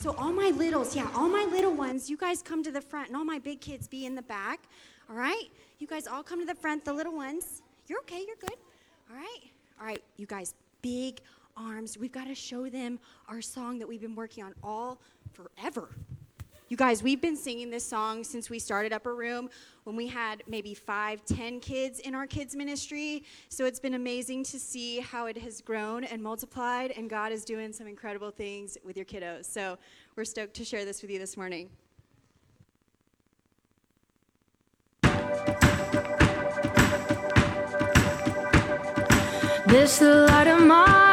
So, 0.00 0.14
all 0.16 0.30
my 0.30 0.50
littles, 0.50 0.94
yeah, 0.94 1.10
all 1.12 1.28
my 1.28 1.44
little 1.50 1.74
ones, 1.74 2.08
you 2.08 2.16
guys 2.16 2.40
come 2.40 2.62
to 2.62 2.70
the 2.70 2.80
front 2.80 3.08
and 3.08 3.16
all 3.16 3.24
my 3.24 3.40
big 3.40 3.60
kids 3.60 3.88
be 3.88 4.06
in 4.06 4.14
the 4.14 4.22
back, 4.22 4.60
all 5.10 5.16
right? 5.16 5.46
You 5.80 5.88
guys 5.88 6.06
all 6.06 6.22
come 6.22 6.38
to 6.38 6.46
the 6.46 6.54
front, 6.54 6.84
the 6.84 6.92
little 6.92 7.16
ones. 7.16 7.62
You're 7.88 7.98
okay, 8.02 8.22
you're 8.24 8.36
good. 8.36 8.56
All 9.10 9.16
right? 9.16 9.40
All 9.80 9.86
right, 9.86 10.00
you 10.16 10.24
guys, 10.24 10.54
big 10.82 11.18
arms. 11.56 11.98
We've 11.98 12.12
got 12.12 12.28
to 12.28 12.34
show 12.36 12.68
them 12.68 13.00
our 13.28 13.42
song 13.42 13.80
that 13.80 13.88
we've 13.88 14.00
been 14.00 14.14
working 14.14 14.44
on 14.44 14.54
all 14.62 15.00
forever. 15.32 15.88
You 16.70 16.76
guys, 16.76 17.02
we've 17.02 17.22
been 17.22 17.34
singing 17.34 17.70
this 17.70 17.82
song 17.82 18.22
since 18.22 18.50
we 18.50 18.58
started 18.58 18.92
Upper 18.92 19.14
Room 19.14 19.48
when 19.84 19.96
we 19.96 20.06
had 20.06 20.42
maybe 20.46 20.74
five, 20.74 21.24
ten 21.24 21.60
kids 21.60 21.98
in 21.98 22.14
our 22.14 22.26
kids' 22.26 22.54
ministry. 22.54 23.24
So 23.48 23.64
it's 23.64 23.80
been 23.80 23.94
amazing 23.94 24.44
to 24.44 24.60
see 24.60 25.00
how 25.00 25.24
it 25.24 25.38
has 25.38 25.62
grown 25.62 26.04
and 26.04 26.22
multiplied, 26.22 26.90
and 26.90 27.08
God 27.08 27.32
is 27.32 27.46
doing 27.46 27.72
some 27.72 27.86
incredible 27.86 28.30
things 28.30 28.76
with 28.84 28.98
your 28.98 29.06
kiddos. 29.06 29.46
So 29.46 29.78
we're 30.14 30.26
stoked 30.26 30.52
to 30.56 30.64
share 30.64 30.84
this 30.84 31.00
with 31.00 31.10
you 31.10 31.18
this 31.18 31.38
morning. 31.38 31.70
This 39.66 40.02
light 40.02 40.48
of 40.48 40.66
mine, 40.66 41.07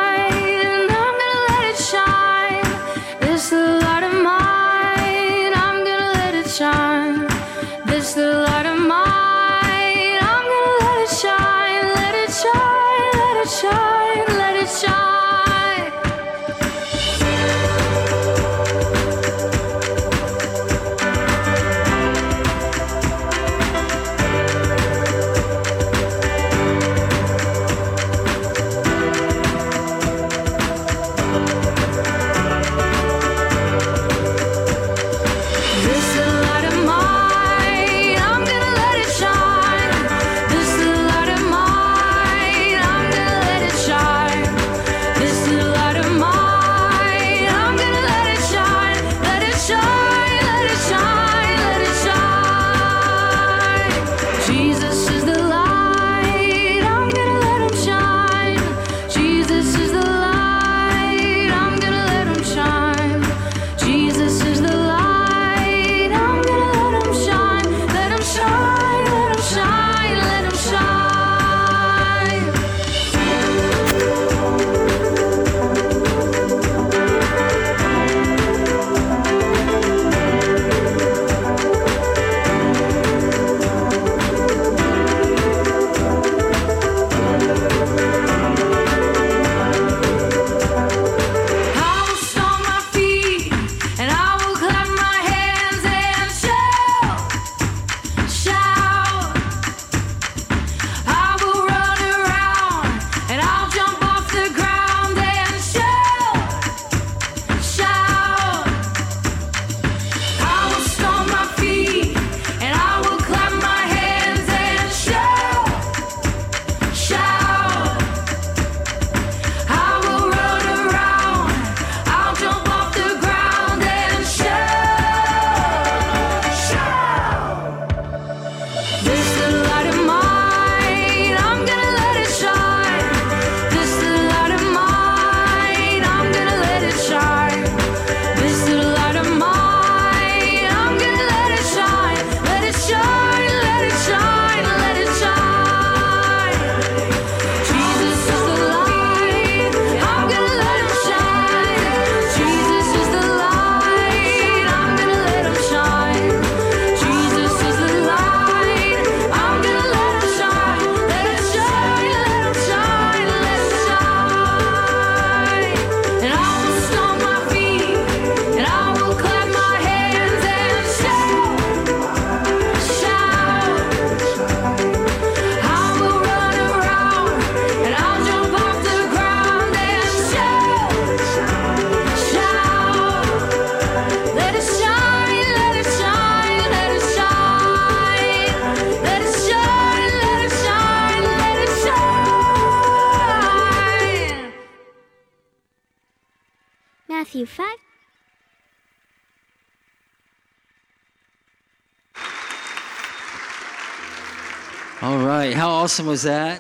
awesome 205.96 206.08
was 206.08 206.24
that? 206.24 206.60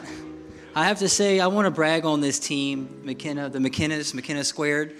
I 0.75 0.85
have 0.85 0.99
to 0.99 1.09
say, 1.09 1.41
I 1.41 1.47
want 1.47 1.65
to 1.65 1.71
brag 1.71 2.05
on 2.05 2.21
this 2.21 2.39
team, 2.39 3.01
McKenna, 3.03 3.49
the 3.49 3.59
McKennas, 3.59 4.13
McKenna 4.13 4.45
Squared. 4.45 4.95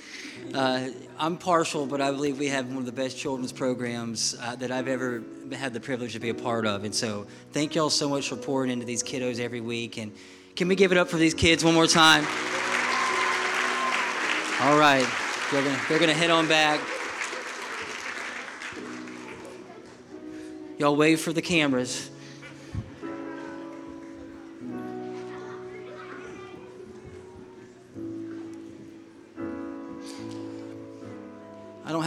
Uh, 0.53 0.89
I'm 1.17 1.37
partial, 1.37 1.85
but 1.85 2.01
I 2.01 2.11
believe 2.11 2.37
we 2.37 2.49
have 2.49 2.67
one 2.67 2.79
of 2.79 2.85
the 2.85 2.91
best 2.91 3.17
children's 3.17 3.53
programs 3.53 4.35
uh, 4.41 4.57
that 4.57 4.71
I've 4.71 4.89
ever 4.89 5.23
had 5.53 5.73
the 5.73 5.79
privilege 5.79 6.11
to 6.15 6.19
be 6.19 6.27
a 6.27 6.33
part 6.33 6.65
of. 6.65 6.83
And 6.83 6.93
so, 6.93 7.27
thank 7.53 7.75
y'all 7.75 7.89
so 7.89 8.09
much 8.09 8.27
for 8.27 8.35
pouring 8.35 8.71
into 8.71 8.85
these 8.85 9.01
kiddos 9.01 9.39
every 9.39 9.61
week. 9.61 9.97
And 9.97 10.11
can 10.57 10.67
we 10.67 10.75
give 10.75 10.91
it 10.91 10.97
up 10.97 11.07
for 11.07 11.15
these 11.15 11.33
kids 11.33 11.63
one 11.63 11.73
more 11.73 11.87
time? 11.87 12.25
All 14.59 14.77
right, 14.77 15.07
they're 15.49 15.63
gonna, 15.63 15.81
they're 15.87 15.99
gonna 15.99 16.13
head 16.13 16.29
on 16.29 16.49
back. 16.49 16.81
Y'all 20.77 20.97
wave 20.97 21.21
for 21.21 21.31
the 21.31 21.41
cameras. 21.41 22.09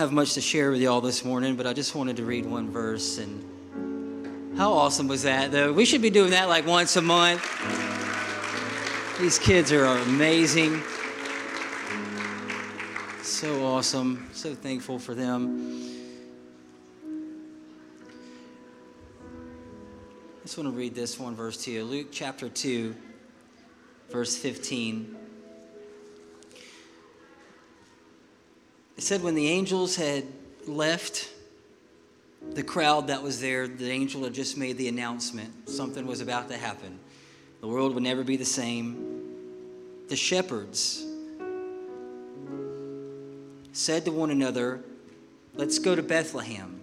Have 0.09 0.15
much 0.15 0.33
to 0.33 0.41
share 0.41 0.71
with 0.71 0.81
y'all 0.81 1.03
this 1.03 1.23
morning, 1.23 1.55
but 1.55 1.67
I 1.67 1.75
just 1.75 1.95
wanted 1.95 2.17
to 2.17 2.25
read 2.25 2.47
one 2.47 2.71
verse. 2.71 3.19
And 3.19 4.57
how 4.57 4.73
awesome 4.73 5.07
was 5.07 5.25
that, 5.25 5.53
though? 5.53 5.71
We 5.71 5.85
should 5.85 6.01
be 6.01 6.09
doing 6.09 6.31
that 6.31 6.49
like 6.49 6.67
once 6.67 6.97
a 6.97 7.03
month. 7.03 7.43
These 9.21 9.39
kids 9.39 9.71
are 9.71 9.85
amazing. 9.85 10.81
So 13.21 13.67
awesome. 13.67 14.31
So 14.33 14.55
thankful 14.55 14.99
for 14.99 15.15
them. 15.15 15.85
I 20.39 20.45
just 20.45 20.57
want 20.57 20.71
to 20.71 20.75
read 20.75 20.95
this 20.95 21.19
one 21.19 21.37
verse 21.37 21.63
to 21.65 21.71
you 21.71 21.85
Luke 21.85 22.07
chapter 22.11 22.49
2, 22.49 22.97
verse 24.09 24.39
15. 24.39 25.18
It 28.99 29.05
said, 29.05 29.23
when 29.23 29.37
the 29.37 29.47
angels 29.47 29.95
had 29.95 30.25
left 30.67 31.31
the 32.53 32.65
crowd 32.65 33.07
that 33.07 33.23
was 33.23 33.41
there, 33.41 33.69
the 33.69 33.89
angel 33.89 34.25
had 34.25 34.35
just 34.35 34.59
made 34.59 34.77
the 34.77 34.89
announcement 34.89 35.69
something 35.69 36.05
was 36.05 36.21
about 36.21 36.49
to 36.49 36.57
happen. 36.57 36.99
The 37.61 37.69
world 37.69 37.95
would 37.95 38.03
never 38.03 38.25
be 38.25 38.37
the 38.37 38.45
same. 38.45 39.37
The 40.09 40.17
shepherds 40.17 41.07
said 43.71 44.05
to 44.07 44.11
one 44.11 44.33
another, 44.33 44.81
Let's 45.55 45.79
go 45.79 45.95
to 45.95 46.03
Bethlehem 46.03 46.81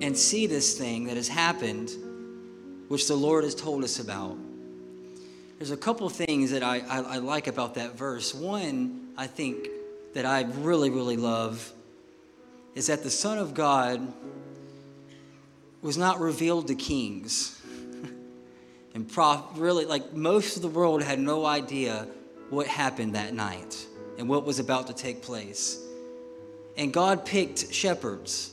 and 0.00 0.18
see 0.18 0.48
this 0.48 0.76
thing 0.76 1.04
that 1.04 1.16
has 1.16 1.28
happened, 1.28 1.92
which 2.88 3.06
the 3.06 3.14
Lord 3.14 3.44
has 3.44 3.54
told 3.54 3.84
us 3.84 4.00
about. 4.00 4.36
There's 5.58 5.70
a 5.70 5.76
couple 5.76 6.08
things 6.08 6.50
that 6.50 6.64
I, 6.64 6.80
I, 6.80 6.98
I 6.98 7.16
like 7.18 7.46
about 7.46 7.76
that 7.76 7.96
verse. 7.96 8.34
One, 8.34 9.10
I 9.16 9.28
think 9.28 9.68
that 10.14 10.26
I 10.26 10.42
really, 10.42 10.90
really 10.90 11.16
love 11.16 11.72
is 12.74 12.86
that 12.86 13.02
the 13.02 13.10
Son 13.10 13.38
of 13.38 13.54
God 13.54 14.12
was 15.82 15.96
not 15.96 16.20
revealed 16.20 16.68
to 16.68 16.74
kings. 16.74 17.60
and 18.94 19.08
prof, 19.08 19.42
really, 19.56 19.84
like 19.84 20.12
most 20.14 20.56
of 20.56 20.62
the 20.62 20.68
world 20.68 21.02
had 21.02 21.18
no 21.18 21.46
idea 21.46 22.06
what 22.50 22.66
happened 22.66 23.14
that 23.14 23.32
night 23.32 23.86
and 24.18 24.28
what 24.28 24.44
was 24.44 24.58
about 24.58 24.88
to 24.88 24.92
take 24.92 25.22
place. 25.22 25.78
And 26.76 26.92
God 26.92 27.24
picked 27.24 27.72
shepherds. 27.72 28.52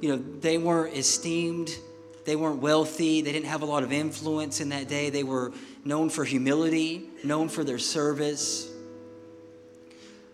You 0.00 0.10
know, 0.10 0.16
they 0.40 0.58
weren't 0.58 0.96
esteemed, 0.96 1.76
they 2.24 2.36
weren't 2.36 2.60
wealthy, 2.60 3.20
they 3.20 3.32
didn't 3.32 3.48
have 3.48 3.62
a 3.62 3.66
lot 3.66 3.82
of 3.82 3.92
influence 3.92 4.60
in 4.60 4.70
that 4.70 4.88
day. 4.88 5.10
They 5.10 5.24
were 5.24 5.52
known 5.84 6.08
for 6.08 6.24
humility, 6.24 7.10
known 7.24 7.48
for 7.48 7.64
their 7.64 7.78
service. 7.78 8.69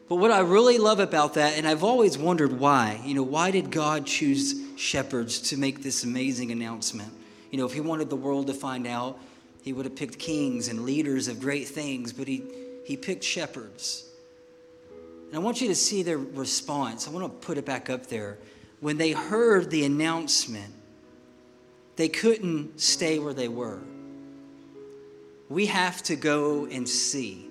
But 0.08 0.16
what 0.16 0.30
I 0.30 0.40
really 0.40 0.78
love 0.78 1.00
about 1.00 1.34
that, 1.34 1.58
and 1.58 1.66
I've 1.66 1.82
always 1.82 2.16
wondered 2.16 2.52
why, 2.58 3.00
you 3.04 3.14
know, 3.14 3.24
why 3.24 3.50
did 3.50 3.72
God 3.72 4.06
choose 4.06 4.54
shepherds 4.76 5.40
to 5.50 5.56
make 5.56 5.82
this 5.82 6.04
amazing 6.04 6.52
announcement? 6.52 7.12
You 7.50 7.58
know, 7.58 7.66
if 7.66 7.72
He 7.72 7.80
wanted 7.80 8.08
the 8.08 8.16
world 8.16 8.46
to 8.46 8.54
find 8.54 8.86
out, 8.86 9.18
He 9.62 9.72
would 9.72 9.84
have 9.84 9.96
picked 9.96 10.18
kings 10.18 10.68
and 10.68 10.84
leaders 10.84 11.26
of 11.26 11.40
great 11.40 11.66
things, 11.66 12.12
but 12.12 12.28
He, 12.28 12.44
he 12.84 12.96
picked 12.96 13.24
shepherds. 13.24 14.04
And 15.26 15.34
I 15.34 15.38
want 15.40 15.60
you 15.60 15.66
to 15.68 15.74
see 15.74 16.04
their 16.04 16.18
response. 16.18 17.08
I 17.08 17.10
want 17.10 17.24
to 17.24 17.46
put 17.46 17.58
it 17.58 17.64
back 17.64 17.90
up 17.90 18.06
there. 18.06 18.38
When 18.78 18.98
they 18.98 19.10
heard 19.10 19.70
the 19.70 19.84
announcement, 19.84 20.72
they 21.96 22.08
couldn't 22.08 22.80
stay 22.80 23.18
where 23.18 23.34
they 23.34 23.48
were. 23.48 23.80
We 25.48 25.66
have 25.66 26.02
to 26.04 26.14
go 26.14 26.66
and 26.66 26.88
see 26.88 27.50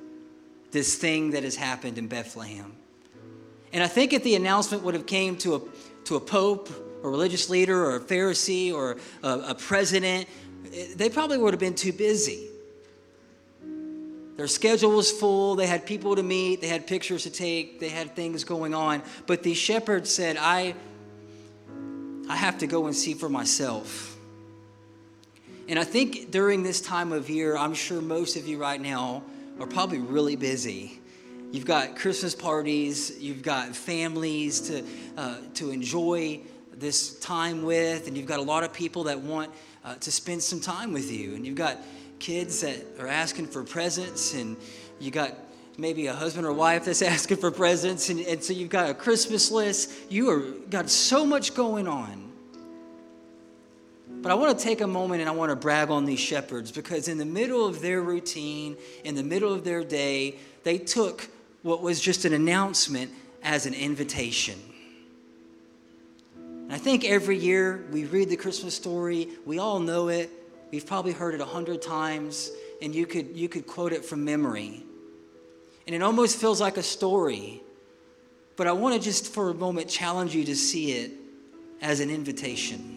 this 0.76 0.96
thing 0.96 1.32
that 1.32 1.44
has 1.44 1.56
happened 1.56 1.98
in 1.98 2.08
Bethlehem. 2.08 2.76
And 3.72 3.82
I 3.82 3.88
think 3.88 4.12
if 4.12 4.26
the 4.26 4.36
announcement 4.36 4.84
would 4.84 4.94
have 4.94 5.06
came 5.06 5.38
to 5.38 5.56
a, 5.56 5.62
to 6.04 6.18
a 6.18 6.20
pope 6.20 6.70
or 7.02 7.10
religious 7.10 7.50
leader 7.50 7.86
or 7.86 7.96
a 7.96 8.00
Pharisee 8.02 8.74
or 8.74 8.98
a, 9.24 9.30
a 9.52 9.56
president, 9.56 10.28
they 10.98 11.10
probably 11.10 11.38
would 11.38 11.54
have 11.54 11.62
been 11.62 11.76
too 11.76 11.94
busy. 11.94 12.50
Their 14.36 14.48
schedule 14.48 14.92
was 14.92 15.10
full. 15.14 15.56
They 15.56 15.66
had 15.66 15.86
people 15.86 16.18
to 16.18 16.24
meet. 16.24 16.60
They 16.60 16.68
had 16.68 16.88
pictures 16.88 17.24
to 17.24 17.30
take. 17.30 17.80
They 17.80 17.88
had 17.88 18.14
things 18.14 18.44
going 18.44 18.74
on. 18.74 19.02
But 19.28 19.44
these 19.44 19.58
shepherds 19.58 20.14
said, 20.14 20.36
I, 20.38 20.76
I 22.28 22.36
have 22.36 22.58
to 22.58 22.68
go 22.68 22.88
and 22.88 22.94
see 22.94 23.14
for 23.14 23.30
myself. 23.30 24.18
And 25.70 25.80
I 25.80 25.86
think 25.86 26.32
during 26.32 26.64
this 26.64 26.82
time 26.82 27.14
of 27.14 27.30
year, 27.30 27.56
I'm 27.56 27.74
sure 27.74 28.02
most 28.02 28.36
of 28.36 28.46
you 28.46 28.58
right 28.58 28.82
now 28.82 29.24
are 29.60 29.68
probably 29.68 30.00
really 30.00 30.36
busy. 30.36 31.00
You've 31.52 31.66
got 31.66 31.96
Christmas 31.96 32.36
parties, 32.36 33.18
you've 33.20 33.42
got 33.42 33.76
families 33.76 34.60
to, 34.62 34.84
uh, 35.16 35.38
to 35.56 35.72
enjoy 35.72 36.42
this 36.74 37.18
time 37.20 37.64
with, 37.64 38.08
and 38.08 38.18
you've 38.18 38.26
got 38.26 38.40
a 38.40 38.44
lot 38.44 38.64
of 38.64 38.74
people 38.74 39.06
that 39.06 39.20
want 39.20 39.52
uh, 39.86 39.96
to 39.96 40.12
spend 40.12 40.44
some 40.44 40.60
time 40.60 40.92
with 40.92 41.10
you. 41.12 41.36
And 41.36 41.46
you've 41.46 41.56
got 41.56 41.78
kids 42.20 42.62
that 42.62 42.84
are 43.00 43.08
asking 43.08 43.48
for 43.48 43.64
presents, 43.64 44.34
and 44.34 44.58
you 45.00 45.12
got 45.12 45.34
maybe 45.78 46.08
a 46.08 46.14
husband 46.14 46.46
or 46.46 46.54
wife 46.54 46.86
that's 46.86 47.02
asking 47.02 47.38
for 47.38 47.52
presents, 47.52 48.10
and, 48.10 48.20
and 48.22 48.44
so 48.44 48.54
you've 48.54 48.70
got 48.70 48.90
a 48.90 48.94
Christmas 48.94 49.52
list. 49.52 49.92
You 50.10 50.30
are 50.32 50.40
got 50.70 50.90
so 50.90 51.26
much 51.26 51.54
going 51.54 51.88
on. 51.88 52.32
But 54.08 54.32
I 54.32 54.36
want 54.36 54.58
to 54.58 54.64
take 54.64 54.82
a 54.82 54.88
moment 54.88 55.22
and 55.22 55.30
I 55.30 55.34
want 55.34 55.52
to 55.52 55.56
brag 55.56 55.90
on 55.90 56.06
these 56.06 56.20
shepherds 56.20 56.72
because 56.72 57.08
in 57.08 57.18
the 57.18 57.26
middle 57.26 57.66
of 57.66 57.82
their 57.82 58.02
routine, 58.02 58.78
in 59.04 59.16
the 59.16 59.24
middle 59.24 59.54
of 59.54 59.64
their 59.64 59.84
day, 59.84 60.36
they 60.64 60.78
took 60.78 61.30
what 61.62 61.82
was 61.82 62.00
just 62.00 62.26
an 62.26 62.34
announcement 62.34 63.12
as 63.44 63.66
an 63.66 63.74
invitation. 63.74 64.60
And 66.36 66.74
I 66.74 66.78
think 66.78 67.06
every 67.06 67.38
year 67.38 67.86
we 67.92 68.06
read 68.06 68.30
the 68.30 68.38
Christmas 68.38 68.76
story, 68.76 69.30
we 69.46 69.60
all 69.60 69.80
know 69.80 70.08
it. 70.08 70.30
We've 70.72 70.86
probably 70.86 71.12
heard 71.12 71.36
it 71.36 71.42
a 71.42 71.46
hundred 71.46 71.82
times, 71.82 72.52
and 72.82 72.94
you 72.94 73.06
could, 73.06 73.38
you 73.38 73.48
could 73.48 73.68
quote 73.68 73.94
it 73.94 74.04
from 74.04 74.26
memory. 74.26 74.84
And 75.86 75.96
it 75.96 76.02
almost 76.02 76.42
feels 76.42 76.60
like 76.60 76.78
a 76.78 76.84
story. 76.84 77.62
But 78.56 78.66
I 78.66 78.72
want 78.72 78.96
to 78.96 79.00
just 79.00 79.32
for 79.32 79.52
a 79.52 79.54
moment 79.54 79.88
challenge 79.88 80.34
you 80.34 80.44
to 80.46 80.56
see 80.56 80.94
it 80.94 81.12
as 81.82 82.00
an 82.00 82.10
invitation 82.10 82.95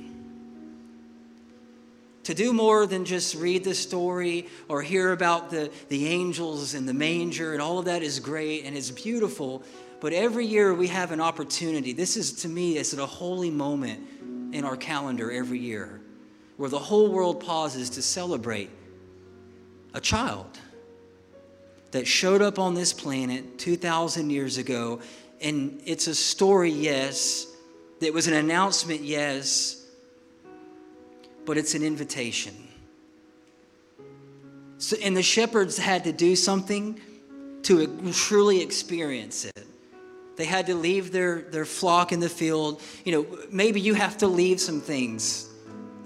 to 2.28 2.34
do 2.34 2.52
more 2.52 2.86
than 2.86 3.06
just 3.06 3.34
read 3.36 3.64
the 3.64 3.74
story 3.74 4.46
or 4.68 4.82
hear 4.82 5.12
about 5.12 5.48
the, 5.48 5.70
the 5.88 6.08
angels 6.08 6.74
and 6.74 6.86
the 6.86 6.92
manger, 6.92 7.54
and 7.54 7.62
all 7.62 7.78
of 7.78 7.86
that 7.86 8.02
is 8.02 8.20
great 8.20 8.66
and 8.66 8.76
it's 8.76 8.90
beautiful. 8.90 9.62
But 10.00 10.12
every 10.12 10.44
year 10.44 10.74
we 10.74 10.88
have 10.88 11.10
an 11.10 11.22
opportunity. 11.22 11.94
This 11.94 12.18
is, 12.18 12.34
to 12.42 12.48
me, 12.50 12.76
it's 12.76 12.92
a 12.92 13.06
holy 13.06 13.50
moment 13.50 14.06
in 14.52 14.62
our 14.66 14.76
calendar 14.76 15.32
every 15.32 15.58
year 15.58 16.02
where 16.58 16.68
the 16.68 16.78
whole 16.78 17.10
world 17.10 17.40
pauses 17.40 17.88
to 17.88 18.02
celebrate 18.02 18.68
a 19.94 20.00
child 20.02 20.58
that 21.92 22.06
showed 22.06 22.42
up 22.42 22.58
on 22.58 22.74
this 22.74 22.92
planet 22.92 23.58
2,000 23.58 24.28
years 24.28 24.58
ago. 24.58 25.00
And 25.40 25.80
it's 25.86 26.08
a 26.08 26.14
story, 26.14 26.72
yes. 26.72 27.46
It 28.02 28.12
was 28.12 28.26
an 28.26 28.34
announcement, 28.34 29.00
yes 29.00 29.78
but 31.48 31.56
it's 31.56 31.74
an 31.74 31.82
invitation. 31.82 32.54
So, 34.76 34.98
and 35.02 35.16
the 35.16 35.22
shepherds 35.22 35.78
had 35.78 36.04
to 36.04 36.12
do 36.12 36.36
something 36.36 37.00
to 37.62 38.12
truly 38.12 38.60
experience 38.60 39.46
it. 39.46 39.66
They 40.36 40.44
had 40.44 40.66
to 40.66 40.74
leave 40.74 41.10
their, 41.10 41.40
their 41.40 41.64
flock 41.64 42.12
in 42.12 42.20
the 42.20 42.28
field. 42.28 42.82
You 43.06 43.12
know, 43.12 43.38
maybe 43.50 43.80
you 43.80 43.94
have 43.94 44.18
to 44.18 44.26
leave 44.26 44.60
some 44.60 44.82
things 44.82 45.48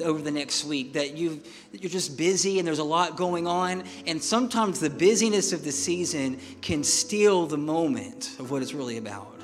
over 0.04 0.22
the 0.22 0.30
next 0.30 0.64
week 0.64 0.92
that 0.92 1.16
you 1.16 1.42
you're 1.72 1.90
just 1.90 2.16
busy 2.16 2.60
and 2.60 2.66
there's 2.66 2.78
a 2.78 2.84
lot 2.84 3.16
going 3.16 3.46
on 3.48 3.84
and 4.06 4.22
sometimes 4.22 4.80
the 4.80 4.90
busyness 4.90 5.52
of 5.52 5.64
the 5.64 5.70
season 5.70 6.40
can 6.60 6.82
steal 6.82 7.46
the 7.46 7.58
moment 7.58 8.30
of 8.38 8.50
what 8.50 8.62
it's 8.62 8.72
really 8.72 8.96
about 8.96 9.40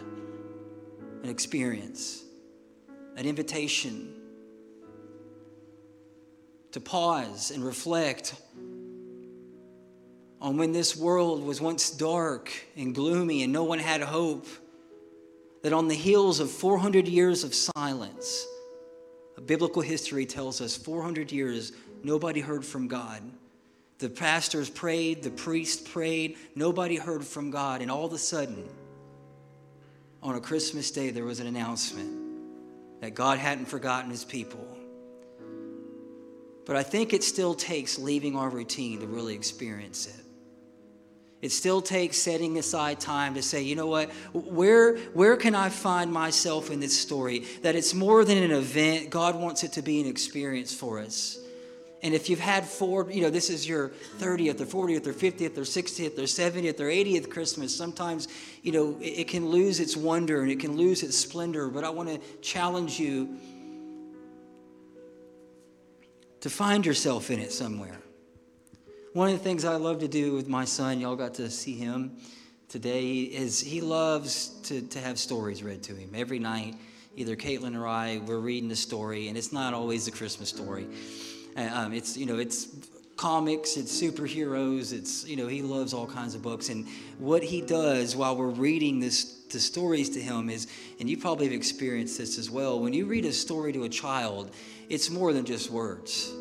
an 1.23 1.29
experience 1.29 2.25
an 3.17 3.25
invitation 3.27 4.18
to 6.73 6.81
pause 6.81 7.51
and 7.51 7.65
reflect 7.65 8.35
on 10.41 10.57
when 10.57 10.73
this 10.73 10.97
world 10.97 11.43
was 11.43 11.61
once 11.61 11.91
dark 11.91 12.53
and 12.77 12.95
gloomy 12.95 13.43
and 13.43 13.53
no 13.53 13.65
one 13.65 13.79
had 13.79 14.01
hope 14.03 14.47
that 15.63 15.73
on 15.73 15.89
the 15.89 15.95
heels 15.95 16.39
of 16.39 16.51
400 16.51 17.09
years 17.09 17.43
of 17.43 17.55
silence 17.55 18.47
biblical 19.49 19.81
history 19.81 20.27
tells 20.27 20.61
us 20.61 20.77
400 20.77 21.33
years, 21.33 21.73
nobody 22.05 22.41
heard 22.41 22.65
from 22.65 22.87
God. 22.87 23.23
The 23.99 24.11
pastors 24.11 24.69
prayed, 24.69 25.23
the 25.23 25.31
priest 25.31 25.91
prayed, 25.91 26.37
nobody 26.55 26.97
heard 26.97 27.25
from 27.25 27.51
God. 27.51 27.81
And 27.81 27.91
all 27.91 28.05
of 28.05 28.13
a 28.13 28.19
sudden, 28.19 28.69
on 30.23 30.37
a 30.37 30.41
Christmas 30.41 30.91
day, 30.91 31.11
there 31.11 31.25
was 31.25 31.41
an 31.41 31.47
announcement 31.47 33.01
that 33.01 33.15
God 33.15 33.39
hadn't 33.39 33.67
forgotten 33.67 34.11
his 34.11 34.23
people. 34.23 34.78
But 36.69 36.77
I 36.77 36.83
think 36.83 37.15
it 37.15 37.25
still 37.25 37.55
takes 37.55 37.99
leaving 37.99 38.37
our 38.37 38.51
routine 38.51 39.01
to 39.01 39.07
really 39.07 39.35
experience 39.35 40.07
it. 40.07 40.23
It 41.41 41.51
still 41.51 41.81
takes 41.81 42.19
setting 42.19 42.59
aside 42.59 43.01
time 43.01 43.35
to 43.35 43.43
say, 43.43 43.63
you 43.63 43.75
know 43.75 43.87
what, 43.87 44.11
where, 44.35 44.99
where 45.15 45.39
can 45.39 45.55
I 45.55 45.71
find 45.71 46.13
myself 46.13 46.71
in 46.71 46.79
this 46.79 47.01
story? 47.01 47.47
That 47.63 47.75
it's 47.75 47.95
more 47.95 48.23
than 48.23 48.37
an 48.37 48.51
event, 48.51 49.09
God 49.09 49.35
wants 49.35 49.65
it 49.65 49.73
to 49.73 49.83
be 49.83 49.99
an 50.03 50.07
experience 50.07 50.75
for 50.75 50.99
us. 50.99 51.39
And 52.03 52.13
if 52.13 52.29
you've 52.29 52.39
had 52.39 52.67
four, 52.67 53.11
you 53.11 53.23
know, 53.23 53.31
this 53.31 53.49
is 53.49 53.67
your 53.67 53.89
30th 54.19 54.61
or 54.61 54.89
40th 54.89 55.07
or 55.07 55.15
50th 55.15 55.57
or 55.57 55.63
60th 55.63 56.19
or 56.19 56.23
70th 56.23 56.81
or 56.81 56.85
80th 56.85 57.31
Christmas, 57.31 57.75
sometimes, 57.75 58.29
you 58.63 58.73
know, 58.73 58.99
it, 59.01 59.21
it 59.21 59.29
can 59.29 59.49
lose 59.49 59.81
its 59.81 59.97
wonder 59.97 60.43
and 60.43 60.51
it 60.51 60.61
can 60.61 60.77
lose 60.77 61.03
its 61.03 61.17
splendor. 61.17 61.69
But 61.69 61.85
I 61.85 61.89
want 61.89 62.11
to 62.11 62.19
challenge 62.43 63.01
you 63.01 63.39
to 66.41 66.51
find 66.51 66.87
yourself 66.87 67.31
in 67.31 67.39
it 67.41 67.53
somewhere. 67.53 67.99
One 69.13 69.29
of 69.31 69.39
the 69.39 69.43
things 69.43 69.65
I 69.65 69.77
love 69.77 70.01
to 70.01 70.09
do 70.09 70.35
with 70.35 70.49
my 70.49 70.65
son, 70.65 71.01
y'all 71.01 71.17
got 71.17 71.35
to 71.35 71.51
see 71.51 71.75
him 71.75 72.19
today, 72.69 73.23
is 73.23 73.61
he 73.61 73.81
loves 73.81 74.49
to, 74.65 74.83
to 74.83 75.01
have 75.01 75.19
stories 75.19 75.63
read 75.63 75.83
to 75.85 75.95
him. 75.95 76.11
Every 76.15 76.39
night, 76.39 76.75
either 77.17 77.35
Caitlin 77.35 77.77
or 77.77 77.87
I, 77.87 78.21
we're 78.25 78.39
reading 78.39 78.71
a 78.71 78.77
story, 78.77 79.29
and 79.29 79.37
it's 79.37 79.53
not 79.53 79.75
always 79.75 80.07
a 80.07 80.13
Christmas 80.13 80.49
story. 80.49 80.87
Uh, 81.57 81.69
um, 81.73 81.93
it's, 81.93 82.17
you 82.17 82.27
know, 82.27 82.39
it's 82.39 82.69
comics, 83.19 83.77
it's 83.77 84.01
superheroes, 84.01 84.95
it's, 84.95 85.27
you 85.27 85.37
know, 85.37 85.47
he 85.47 85.61
loves 85.61 85.93
all 85.93 86.07
kinds 86.07 86.35
of 86.35 86.41
books. 86.41 86.71
And 86.71 86.89
what 87.19 87.43
he 87.43 87.61
does 87.61 88.17
while 88.17 88.35
we're 88.35 88.49
reading 88.49 89.01
this, 89.01 89.25
the 89.51 89.61
stories 89.61 90.09
to 90.11 90.21
him 90.21 90.49
is, 90.49 90.69
and 90.99 91.11
you 91.11 91.19
probably 91.19 91.45
have 91.47 91.55
experienced 91.55 92.17
this 92.17 92.39
as 92.39 92.51
well, 92.51 92.81
when 92.81 92.95
you 92.95 93.05
read 93.05 93.27
a 93.27 93.33
story 93.33 93.75
to 93.75 93.85
a 93.85 93.89
child, 93.91 94.51
it's 94.89 95.11
more 95.11 95.35
than 95.35 95.45
just 95.45 95.71
words 95.71 96.33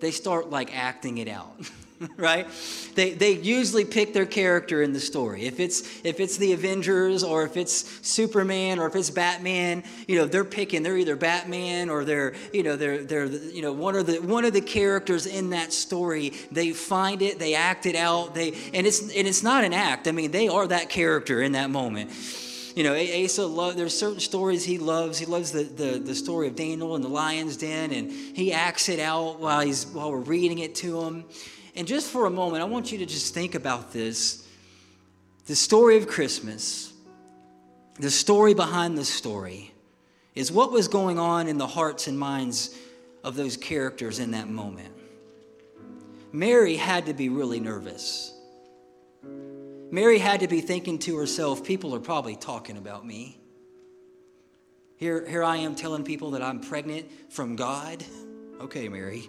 they 0.00 0.10
start 0.10 0.50
like 0.50 0.76
acting 0.76 1.18
it 1.18 1.28
out. 1.28 1.54
right 2.16 2.46
they, 2.94 3.12
they 3.12 3.32
usually 3.32 3.84
pick 3.84 4.14
their 4.14 4.24
character 4.24 4.80
in 4.82 4.92
the 4.92 5.00
story 5.00 5.44
if 5.44 5.60
it's 5.60 6.04
if 6.04 6.18
it's 6.18 6.38
the 6.38 6.52
avengers 6.52 7.22
or 7.22 7.44
if 7.44 7.56
it's 7.56 8.06
superman 8.06 8.78
or 8.78 8.86
if 8.86 8.96
it's 8.96 9.10
batman 9.10 9.82
you 10.08 10.16
know 10.16 10.26
they're 10.26 10.44
picking 10.44 10.82
they're 10.82 10.96
either 10.96 11.16
batman 11.16 11.90
or 11.90 12.04
they're 12.04 12.32
you 12.52 12.62
know 12.62 12.76
they're 12.76 13.04
they're 13.04 13.26
you 13.26 13.60
know 13.60 13.72
one 13.72 13.94
of 13.96 14.06
the 14.06 14.16
one 14.20 14.44
of 14.46 14.54
the 14.54 14.60
characters 14.60 15.26
in 15.26 15.50
that 15.50 15.72
story 15.72 16.32
they 16.50 16.72
find 16.72 17.20
it 17.20 17.38
they 17.38 17.54
act 17.54 17.84
it 17.84 17.96
out 17.96 18.34
they 18.34 18.52
and 18.72 18.86
it's 18.86 19.02
and 19.02 19.28
it's 19.28 19.42
not 19.42 19.62
an 19.62 19.74
act 19.74 20.08
i 20.08 20.12
mean 20.12 20.30
they 20.30 20.48
are 20.48 20.66
that 20.66 20.88
character 20.88 21.42
in 21.42 21.52
that 21.52 21.68
moment 21.68 22.10
you 22.76 22.84
know, 22.84 22.94
Asa 22.94 23.44
love. 23.46 23.76
There's 23.76 23.98
certain 23.98 24.20
stories 24.20 24.64
he 24.64 24.78
loves. 24.78 25.18
He 25.18 25.26
loves 25.26 25.50
the, 25.50 25.64
the, 25.64 25.98
the 25.98 26.14
story 26.14 26.46
of 26.46 26.54
Daniel 26.54 26.94
and 26.94 27.04
the 27.04 27.08
lion's 27.08 27.56
den, 27.56 27.90
and 27.92 28.10
he 28.10 28.52
acts 28.52 28.88
it 28.88 29.00
out 29.00 29.40
while 29.40 29.60
he's 29.60 29.86
while 29.86 30.12
we're 30.12 30.18
reading 30.18 30.60
it 30.60 30.76
to 30.76 31.02
him. 31.02 31.24
And 31.76 31.86
just 31.86 32.10
for 32.10 32.26
a 32.26 32.30
moment, 32.30 32.62
I 32.62 32.66
want 32.66 32.92
you 32.92 32.98
to 32.98 33.06
just 33.06 33.32
think 33.34 33.54
about 33.54 33.92
this: 33.92 34.46
the 35.46 35.56
story 35.56 35.96
of 35.96 36.06
Christmas, 36.06 36.92
the 37.98 38.10
story 38.10 38.54
behind 38.54 38.98
the 38.98 39.04
story, 39.04 39.72
is 40.34 40.50
what 40.50 40.72
was 40.72 40.88
going 40.88 41.18
on 41.18 41.48
in 41.48 41.58
the 41.58 41.66
hearts 41.66 42.06
and 42.06 42.18
minds 42.18 42.74
of 43.22 43.36
those 43.36 43.56
characters 43.56 44.18
in 44.18 44.30
that 44.32 44.48
moment. 44.48 44.94
Mary 46.32 46.76
had 46.76 47.06
to 47.06 47.14
be 47.14 47.28
really 47.28 47.60
nervous. 47.60 48.32
Mary 49.90 50.18
had 50.18 50.40
to 50.40 50.48
be 50.48 50.60
thinking 50.60 50.98
to 51.00 51.16
herself, 51.16 51.64
people 51.64 51.94
are 51.94 52.00
probably 52.00 52.36
talking 52.36 52.76
about 52.76 53.04
me. 53.04 53.36
Here, 54.96 55.26
here 55.26 55.42
I 55.42 55.56
am 55.56 55.74
telling 55.74 56.04
people 56.04 56.30
that 56.32 56.42
I'm 56.42 56.60
pregnant 56.60 57.10
from 57.32 57.56
God. 57.56 58.04
Okay, 58.60 58.88
Mary. 58.88 59.28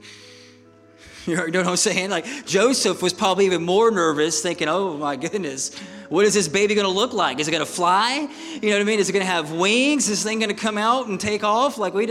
You 1.28 1.36
know 1.36 1.60
what 1.60 1.68
I'm 1.68 1.76
saying? 1.76 2.10
Like 2.10 2.26
Joseph 2.48 3.04
was 3.04 3.14
probably 3.14 3.46
even 3.46 3.64
more 3.64 3.92
nervous, 3.92 4.42
thinking, 4.42 4.68
oh 4.68 4.98
my 4.98 5.16
goodness, 5.16 5.78
what 6.10 6.26
is 6.26 6.34
this 6.34 6.48
baby 6.48 6.74
going 6.74 6.88
to 6.88 6.92
look 6.92 7.14
like? 7.14 7.40
Is 7.40 7.48
it 7.48 7.52
going 7.52 7.64
to 7.64 7.72
fly? 7.72 8.28
You 8.62 8.70
know 8.70 8.76
what 8.76 8.82
I 8.82 8.84
mean? 8.86 9.00
Is 9.00 9.08
it 9.08 9.14
going 9.14 9.26
to 9.26 9.32
have 9.32 9.52
wings? 9.52 10.06
Is 10.06 10.10
this 10.10 10.24
thing 10.24 10.40
going 10.40 10.50
to 10.50 10.60
come 10.60 10.80
out 10.80 11.08
and 11.08 11.20
take 11.20 11.44
off? 11.44 11.78
Like 11.78 11.94
we, 11.94 12.08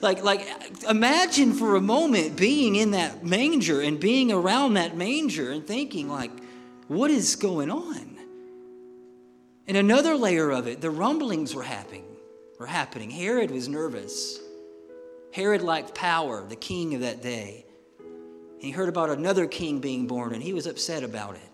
like, 0.00 0.24
like, 0.24 0.48
imagine 0.88 1.52
for 1.52 1.76
a 1.76 1.80
moment 1.80 2.36
being 2.36 2.74
in 2.74 2.92
that 2.92 3.22
manger 3.22 3.80
and 3.80 4.00
being 4.00 4.32
around 4.32 4.74
that 4.74 4.96
manger 4.96 5.50
and 5.52 5.66
thinking, 5.66 6.08
like, 6.08 6.32
what 6.88 7.10
is 7.10 7.36
going 7.36 7.70
on? 7.70 8.18
And 9.66 9.76
another 9.76 10.16
layer 10.16 10.50
of 10.50 10.66
it, 10.66 10.80
the 10.80 10.90
rumblings 10.90 11.54
were 11.54 11.62
happening. 11.62 12.04
Were 12.58 12.66
happening. 12.66 13.10
Herod 13.10 13.50
was 13.50 13.68
nervous. 13.68 14.40
Herod 15.32 15.62
liked 15.62 15.94
power, 15.94 16.44
the 16.46 16.56
king 16.56 16.94
of 16.94 17.00
that 17.00 17.22
day. 17.22 17.63
He 18.64 18.70
heard 18.70 18.88
about 18.88 19.10
another 19.10 19.46
king 19.46 19.80
being 19.80 20.06
born, 20.06 20.32
and 20.32 20.42
he 20.42 20.52
was 20.52 20.66
upset 20.66 21.02
about 21.02 21.36
it. 21.36 21.50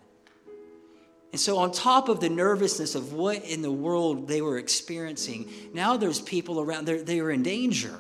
And 1.33 1.41
so, 1.41 1.59
on 1.59 1.71
top 1.71 2.09
of 2.09 2.21
the 2.21 2.29
nervousness 2.29 2.95
of 2.95 3.13
what 3.13 3.45
in 3.45 3.63
the 3.63 3.71
world 3.71 4.27
they 4.27 4.43
were 4.43 4.59
experiencing, 4.59 5.49
now 5.73 5.97
there's 5.97 6.21
people 6.21 6.61
around, 6.61 6.87
they 6.87 7.23
were 7.23 7.31
in 7.31 7.43
danger. 7.43 7.99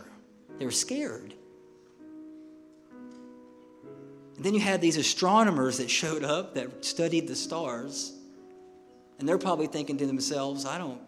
They 0.59 0.64
were 0.64 0.73
scared. 0.73 1.33
And 4.37 4.44
then 4.44 4.55
you 4.55 4.61
had 4.61 4.81
these 4.81 4.96
astronomers 4.96 5.79
that 5.79 5.90
showed 5.90 6.25
up 6.25 6.55
that 6.55 6.85
studied 6.85 7.29
the 7.29 7.37
stars. 7.37 8.12
And 9.18 9.29
they're 9.29 9.38
probably 9.38 9.66
thinking 9.66 9.99
to 9.99 10.07
themselves, 10.07 10.64
I 10.64 10.79
don't 10.79 11.01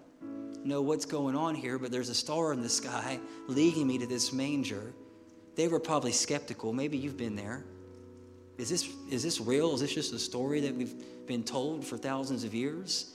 know 0.64 0.82
what's 0.82 1.06
going 1.06 1.34
on 1.34 1.54
here, 1.54 1.78
but 1.78 1.90
there's 1.90 2.08
a 2.08 2.14
star 2.14 2.52
in 2.52 2.62
the 2.62 2.68
sky 2.68 3.18
leading 3.48 3.86
me 3.86 3.98
to 3.98 4.06
this 4.06 4.32
manger. 4.32 4.92
They 5.56 5.66
were 5.66 5.80
probably 5.80 6.12
skeptical. 6.12 6.72
Maybe 6.72 6.98
you've 6.98 7.16
been 7.16 7.34
there. 7.34 7.64
Is 8.58 8.68
this, 8.68 8.88
is 9.10 9.22
this 9.22 9.40
real? 9.40 9.74
Is 9.74 9.80
this 9.80 9.94
just 9.94 10.12
a 10.12 10.18
story 10.18 10.60
that 10.60 10.74
we've 10.74 10.94
been 11.26 11.42
told 11.42 11.84
for 11.84 11.96
thousands 11.96 12.44
of 12.44 12.54
years? 12.54 13.14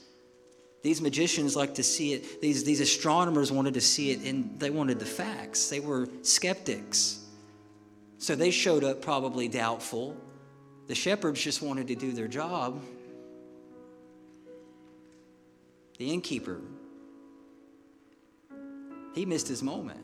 These 0.82 1.00
magicians 1.00 1.56
like 1.56 1.74
to 1.74 1.82
see 1.82 2.12
it, 2.12 2.40
these, 2.40 2.64
these 2.64 2.80
astronomers 2.80 3.50
wanted 3.50 3.74
to 3.74 3.80
see 3.80 4.10
it, 4.10 4.22
and 4.24 4.58
they 4.58 4.70
wanted 4.70 4.98
the 4.98 5.06
facts. 5.06 5.68
They 5.68 5.80
were 5.80 6.08
skeptics. 6.22 7.24
So 8.18 8.34
they 8.34 8.50
showed 8.50 8.84
up 8.84 9.02
probably 9.02 9.48
doubtful. 9.48 10.16
The 10.86 10.94
shepherds 10.94 11.42
just 11.42 11.62
wanted 11.62 11.88
to 11.88 11.94
do 11.94 12.12
their 12.12 12.28
job. 12.28 12.82
The 15.98 16.12
innkeeper, 16.12 16.60
he 19.14 19.26
missed 19.26 19.48
his 19.48 19.62
moment. 19.62 20.00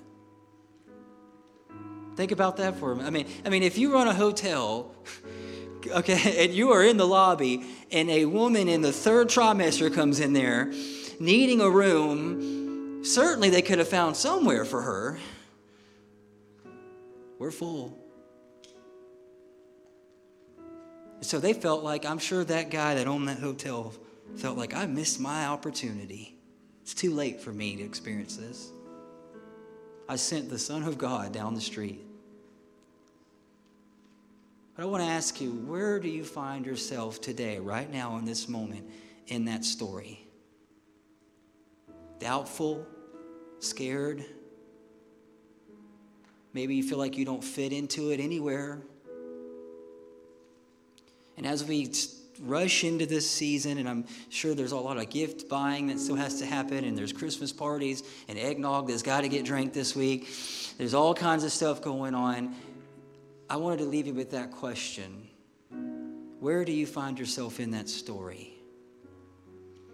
Think 2.16 2.33
about 2.33 2.59
that 2.59 2.77
for 2.77 2.92
a 2.92 2.96
minute. 2.96 3.07
I 3.07 3.11
mean, 3.11 3.27
I 3.44 3.48
mean, 3.48 3.62
if 3.62 3.77
you 3.77 3.92
run 3.92 4.07
a 4.07 4.14
hotel, 4.14 4.94
okay, 5.90 6.44
and 6.44 6.55
you 6.55 6.70
are 6.72 6.85
in 6.85 6.96
the 6.96 7.07
lobby, 7.07 7.64
and 7.90 8.09
a 8.11 8.24
woman 8.24 8.68
in 8.68 8.83
the 8.83 8.92
third 8.92 9.29
trimester 9.29 9.92
comes 9.92 10.20
in 10.20 10.33
there 10.33 10.72
needing 11.20 11.61
a 11.61 11.70
room, 11.70 13.05
certainly 13.05 13.50
they 13.50 13.62
could 13.62 13.79
have 13.79 13.88
found 13.88 14.16
somewhere 14.16 14.64
for 14.64 14.83
her. 14.83 15.18
We're 17.38 17.50
full. 17.50 17.98
So 21.20 21.40
they 21.40 21.53
felt 21.53 21.83
like, 21.83 22.05
I'm 22.05 22.18
sure 22.18 22.44
that 22.44 22.70
guy 22.70 22.94
that 22.96 23.07
owned 23.07 23.29
that 23.29 23.38
hotel 23.38 23.94
felt 24.37 24.59
like, 24.59 24.74
I 24.74 24.87
missed 24.87 25.20
my 25.20 25.46
opportunity. 25.46 26.37
It's 26.83 26.94
too 26.94 27.14
late 27.14 27.40
for 27.40 27.53
me 27.53 27.77
to 27.77 27.83
experience 27.83 28.37
this. 28.37 28.74
I 30.09 30.17
sent 30.17 30.51
the 30.51 30.59
Son 30.59 30.83
of 30.83 30.99
God 30.99 31.33
down 31.33 31.55
the 31.55 31.61
street. 31.61 32.01
But 34.77 34.83
I 34.83 34.87
want 34.87 35.03
to 35.03 35.09
ask 35.09 35.40
you, 35.40 35.53
where 35.53 36.01
do 36.01 36.09
you 36.09 36.25
find 36.25 36.67
yourself 36.67 37.21
today, 37.21 37.59
right 37.59 37.90
now, 37.90 38.17
in 38.19 38.25
this 38.25 38.49
moment, 38.49 38.88
in 39.29 39.45
that 39.45 39.64
story? 39.64 40.27
Doubtful, 42.19 42.87
scared, 43.61 44.25
Maybe 46.55 46.77
you 46.77 46.85
feel 46.85 46.99
like 46.99 47.19
you 47.19 47.25
don't 47.25 47.43
fit 47.43 47.73
into 47.73 48.11
it 48.11 48.21
anywhere. 48.21 48.81
And 51.37 51.45
as 51.45 51.64
we 51.64 51.90
rush 52.40 52.85
into 52.85 53.07
this 53.07 53.31
season, 53.31 53.79
and 53.79 53.88
I'm 53.88 54.05
sure 54.29 54.55
there's 54.55 54.73
a 54.73 54.77
lot 54.77 54.99
of 54.99 55.09
gift 55.11 55.49
buying 55.49 55.87
that 55.88 56.01
still 56.01 56.16
has 56.16 56.38
to 56.40 56.47
happen, 56.47 56.85
and 56.85 56.97
there's 56.97 57.12
Christmas 57.12 57.53
parties 57.53 58.03
and 58.29 58.38
eggnog 58.38 58.88
that's 58.88 59.03
got 59.03 59.23
to 59.23 59.29
get 59.29 59.44
drank 59.44 59.73
this 59.73 59.94
week. 59.94 60.29
There's 60.79 60.94
all 60.94 61.14
kinds 61.14 61.44
of 61.44 61.53
stuff 61.53 61.83
going 61.83 62.14
on. 62.14 62.55
I 63.49 63.57
wanted 63.57 63.79
to 63.79 63.85
leave 63.85 64.07
you 64.07 64.14
with 64.14 64.31
that 64.33 64.51
question 64.51 65.29
Where 66.40 66.64
do 66.64 66.73
you 66.73 66.87
find 66.87 67.18
yourself 67.18 67.61
in 67.61 67.70
that 67.73 67.88
story? 67.88 68.55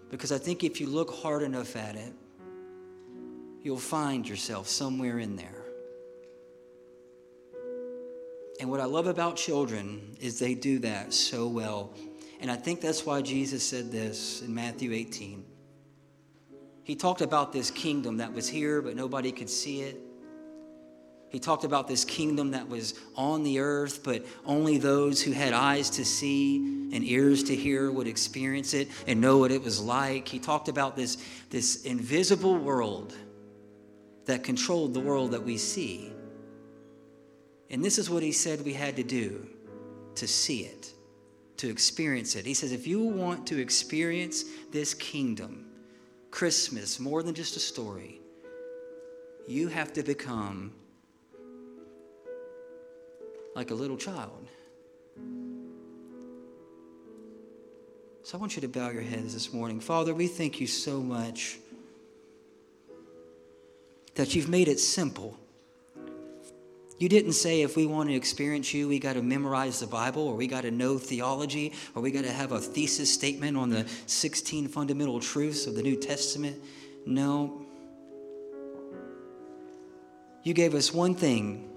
Because 0.09 0.31
I 0.31 0.37
think 0.37 0.63
if 0.63 0.81
you 0.81 0.87
look 0.87 1.13
hard 1.13 1.41
enough 1.41 1.75
at 1.75 1.95
it, 1.95 2.13
you'll 3.63 3.77
find 3.77 4.27
yourself 4.27 4.67
somewhere 4.67 5.19
in 5.19 5.35
there. 5.35 5.61
And 8.59 8.69
what 8.69 8.79
I 8.79 8.85
love 8.85 9.07
about 9.07 9.37
children 9.37 10.15
is 10.19 10.37
they 10.37 10.53
do 10.53 10.79
that 10.79 11.13
so 11.13 11.47
well. 11.47 11.93
And 12.41 12.51
I 12.51 12.55
think 12.55 12.81
that's 12.81 13.05
why 13.05 13.21
Jesus 13.21 13.63
said 13.63 13.91
this 13.91 14.41
in 14.41 14.53
Matthew 14.53 14.91
18. 14.91 15.45
He 16.83 16.95
talked 16.95 17.21
about 17.21 17.53
this 17.53 17.71
kingdom 17.71 18.17
that 18.17 18.33
was 18.33 18.49
here, 18.49 18.81
but 18.81 18.95
nobody 18.95 19.31
could 19.31 19.49
see 19.49 19.81
it. 19.81 19.97
He 21.29 21.39
talked 21.39 21.63
about 21.63 21.87
this 21.87 22.03
kingdom 22.03 22.51
that 22.51 22.67
was 22.67 22.95
on 23.15 23.43
the 23.43 23.59
earth, 23.59 24.03
but 24.03 24.25
only 24.45 24.77
those 24.77 25.21
who 25.21 25.31
had 25.31 25.53
eyes 25.53 25.89
to 25.91 26.03
see 26.03 26.57
and 26.91 27.05
ears 27.05 27.43
to 27.43 27.55
hear 27.55 27.89
would 27.89 28.07
experience 28.07 28.73
it 28.73 28.89
and 29.07 29.21
know 29.21 29.37
what 29.37 29.49
it 29.49 29.63
was 29.63 29.79
like. 29.79 30.27
He 30.27 30.39
talked 30.39 30.67
about 30.67 30.97
this, 30.97 31.23
this 31.49 31.83
invisible 31.83 32.57
world 32.57 33.15
that 34.25 34.43
controlled 34.43 34.93
the 34.93 34.99
world 34.99 35.31
that 35.31 35.43
we 35.43 35.57
see. 35.57 36.11
And 37.69 37.85
this 37.85 37.97
is 37.97 38.09
what 38.09 38.23
he 38.23 38.33
said 38.33 38.65
we 38.65 38.73
had 38.73 38.97
to 38.97 39.03
do 39.03 39.47
to 40.15 40.27
see 40.27 40.61
it, 40.65 40.90
to 41.61 41.69
experience 41.69 42.35
it. 42.35 42.43
He 42.43 42.55
says, 42.55 42.71
if 42.71 42.87
you 42.87 43.03
want 43.03 43.45
to 43.47 43.61
experience 43.61 44.45
this 44.71 44.95
kingdom, 44.95 45.67
Christmas, 46.31 46.99
more 46.99 47.21
than 47.21 47.35
just 47.35 47.55
a 47.55 47.59
story, 47.59 48.19
you 49.47 49.67
have 49.67 49.93
to 49.93 50.01
become 50.01 50.73
like 53.55 53.69
a 53.69 53.75
little 53.75 53.95
child. 53.95 54.47
So 58.23 58.39
I 58.39 58.41
want 58.41 58.55
you 58.55 58.61
to 58.61 58.67
bow 58.67 58.89
your 58.89 59.03
heads 59.03 59.35
this 59.35 59.53
morning. 59.53 59.79
Father, 59.79 60.15
we 60.15 60.25
thank 60.25 60.59
you 60.59 60.65
so 60.65 60.99
much 60.99 61.59
that 64.15 64.33
you've 64.33 64.49
made 64.49 64.67
it 64.67 64.79
simple. 64.79 65.37
You 67.01 67.09
didn't 67.09 67.33
say 67.33 67.63
if 67.63 67.75
we 67.75 67.87
want 67.87 68.09
to 68.09 68.15
experience 68.15 68.75
you, 68.75 68.87
we 68.87 68.99
got 68.99 69.13
to 69.13 69.23
memorize 69.23 69.79
the 69.79 69.87
Bible 69.87 70.21
or 70.21 70.35
we 70.35 70.45
got 70.45 70.61
to 70.61 70.69
know 70.69 70.99
theology 70.99 71.73
or 71.95 72.01
we 72.03 72.11
got 72.11 72.25
to 72.25 72.31
have 72.31 72.51
a 72.51 72.59
thesis 72.59 73.11
statement 73.11 73.57
on 73.57 73.71
the 73.71 73.87
16 74.05 74.67
fundamental 74.67 75.19
truths 75.19 75.65
of 75.65 75.73
the 75.73 75.81
New 75.81 75.95
Testament. 75.95 76.61
No. 77.07 77.65
You 80.43 80.53
gave 80.53 80.75
us 80.75 80.93
one 80.93 81.15
thing 81.15 81.67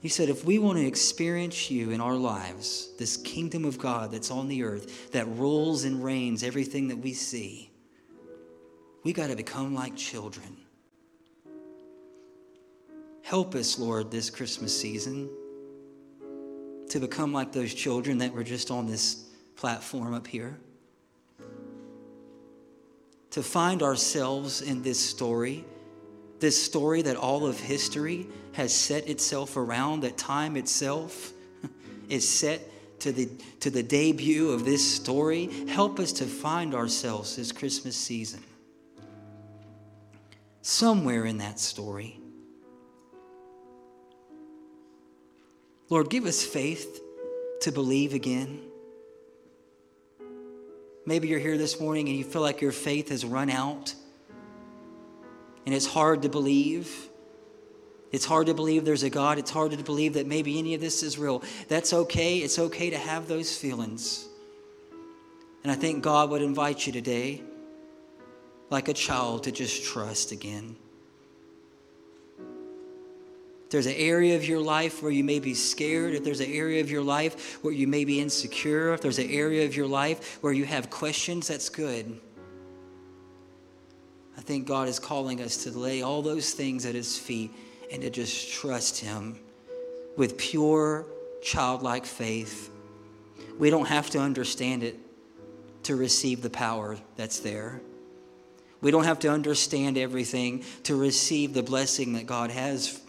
he 0.00 0.10
said, 0.10 0.28
if 0.28 0.44
we 0.44 0.58
want 0.58 0.76
to 0.78 0.84
experience 0.84 1.70
you 1.70 1.90
in 1.92 2.02
our 2.02 2.16
lives, 2.16 2.90
this 2.98 3.16
kingdom 3.16 3.64
of 3.64 3.78
God 3.78 4.10
that's 4.10 4.30
on 4.30 4.48
the 4.48 4.62
earth, 4.62 5.12
that 5.12 5.26
rules 5.28 5.84
and 5.84 6.04
reigns 6.04 6.42
everything 6.42 6.88
that 6.88 6.98
we 6.98 7.14
see, 7.14 7.70
we 9.04 9.14
got 9.14 9.28
to 9.28 9.36
become 9.36 9.74
like 9.74 9.96
children. 9.96 10.61
Help 13.22 13.54
us, 13.54 13.78
Lord, 13.78 14.10
this 14.10 14.30
Christmas 14.30 14.78
season 14.78 15.30
to 16.90 17.00
become 17.00 17.32
like 17.32 17.52
those 17.52 17.72
children 17.72 18.18
that 18.18 18.32
were 18.32 18.44
just 18.44 18.70
on 18.70 18.86
this 18.86 19.24
platform 19.56 20.14
up 20.14 20.26
here. 20.26 20.58
To 23.30 23.42
find 23.42 23.82
ourselves 23.82 24.60
in 24.60 24.82
this 24.82 25.00
story 25.00 25.64
this 26.42 26.60
story 26.60 27.02
that 27.02 27.16
all 27.16 27.46
of 27.46 27.58
history 27.60 28.26
has 28.50 28.74
set 28.74 29.08
itself 29.08 29.56
around, 29.56 30.00
that 30.00 30.18
time 30.18 30.56
itself 30.56 31.32
is 32.08 32.28
set 32.28 32.60
to 32.98 33.12
the, 33.12 33.30
to 33.60 33.70
the 33.70 33.82
debut 33.82 34.50
of 34.50 34.64
this 34.64 34.84
story. 34.96 35.48
Help 35.68 36.00
us 36.00 36.10
to 36.14 36.24
find 36.24 36.74
ourselves 36.74 37.36
this 37.36 37.52
Christmas 37.52 37.94
season. 37.94 38.42
Somewhere 40.62 41.24
in 41.24 41.38
that 41.38 41.60
story. 41.60 42.18
Lord, 45.92 46.08
give 46.08 46.24
us 46.24 46.42
faith 46.42 47.02
to 47.60 47.70
believe 47.70 48.14
again. 48.14 48.62
Maybe 51.04 51.28
you're 51.28 51.38
here 51.38 51.58
this 51.58 51.78
morning 51.78 52.08
and 52.08 52.16
you 52.16 52.24
feel 52.24 52.40
like 52.40 52.62
your 52.62 52.72
faith 52.72 53.10
has 53.10 53.26
run 53.26 53.50
out 53.50 53.94
and 55.66 55.74
it's 55.74 55.84
hard 55.84 56.22
to 56.22 56.30
believe. 56.30 57.10
It's 58.10 58.24
hard 58.24 58.46
to 58.46 58.54
believe 58.54 58.86
there's 58.86 59.02
a 59.02 59.10
God. 59.10 59.36
It's 59.36 59.50
hard 59.50 59.72
to 59.72 59.84
believe 59.84 60.14
that 60.14 60.26
maybe 60.26 60.58
any 60.58 60.72
of 60.72 60.80
this 60.80 61.02
is 61.02 61.18
real. 61.18 61.42
That's 61.68 61.92
okay. 61.92 62.38
It's 62.38 62.58
okay 62.58 62.88
to 62.88 62.96
have 62.96 63.28
those 63.28 63.54
feelings. 63.54 64.26
And 65.62 65.70
I 65.70 65.74
think 65.74 66.02
God 66.02 66.30
would 66.30 66.40
invite 66.40 66.86
you 66.86 66.94
today, 66.94 67.42
like 68.70 68.88
a 68.88 68.94
child, 68.94 69.44
to 69.44 69.52
just 69.52 69.84
trust 69.84 70.32
again. 70.32 70.74
There's 73.72 73.86
an 73.86 73.94
area 73.96 74.36
of 74.36 74.46
your 74.46 74.60
life 74.60 75.02
where 75.02 75.10
you 75.10 75.24
may 75.24 75.38
be 75.38 75.54
scared, 75.54 76.12
if 76.12 76.22
there's 76.22 76.40
an 76.40 76.52
area 76.52 76.82
of 76.82 76.90
your 76.90 77.02
life 77.02 77.64
where 77.64 77.72
you 77.72 77.86
may 77.86 78.04
be 78.04 78.20
insecure, 78.20 78.92
if 78.92 79.00
there's 79.00 79.18
an 79.18 79.30
area 79.30 79.64
of 79.64 79.74
your 79.74 79.86
life 79.86 80.36
where 80.42 80.52
you 80.52 80.66
have 80.66 80.90
questions, 80.90 81.48
that's 81.48 81.70
good. 81.70 82.20
I 84.36 84.42
think 84.42 84.66
God 84.66 84.88
is 84.88 84.98
calling 84.98 85.40
us 85.40 85.64
to 85.64 85.70
lay 85.70 86.02
all 86.02 86.20
those 86.20 86.52
things 86.52 86.84
at 86.84 86.94
His 86.94 87.16
feet 87.16 87.50
and 87.90 88.02
to 88.02 88.10
just 88.10 88.52
trust 88.52 89.00
Him 89.00 89.38
with 90.18 90.36
pure, 90.36 91.06
childlike 91.42 92.04
faith. 92.04 92.70
We 93.58 93.70
don't 93.70 93.88
have 93.88 94.10
to 94.10 94.18
understand 94.18 94.82
it 94.82 94.98
to 95.84 95.96
receive 95.96 96.42
the 96.42 96.50
power 96.50 96.98
that's 97.16 97.40
there. 97.40 97.80
We 98.82 98.90
don't 98.90 99.04
have 99.04 99.20
to 99.20 99.28
understand 99.28 99.96
everything 99.96 100.62
to 100.82 100.94
receive 100.94 101.54
the 101.54 101.62
blessing 101.62 102.12
that 102.12 102.26
God 102.26 102.50
has 102.50 103.01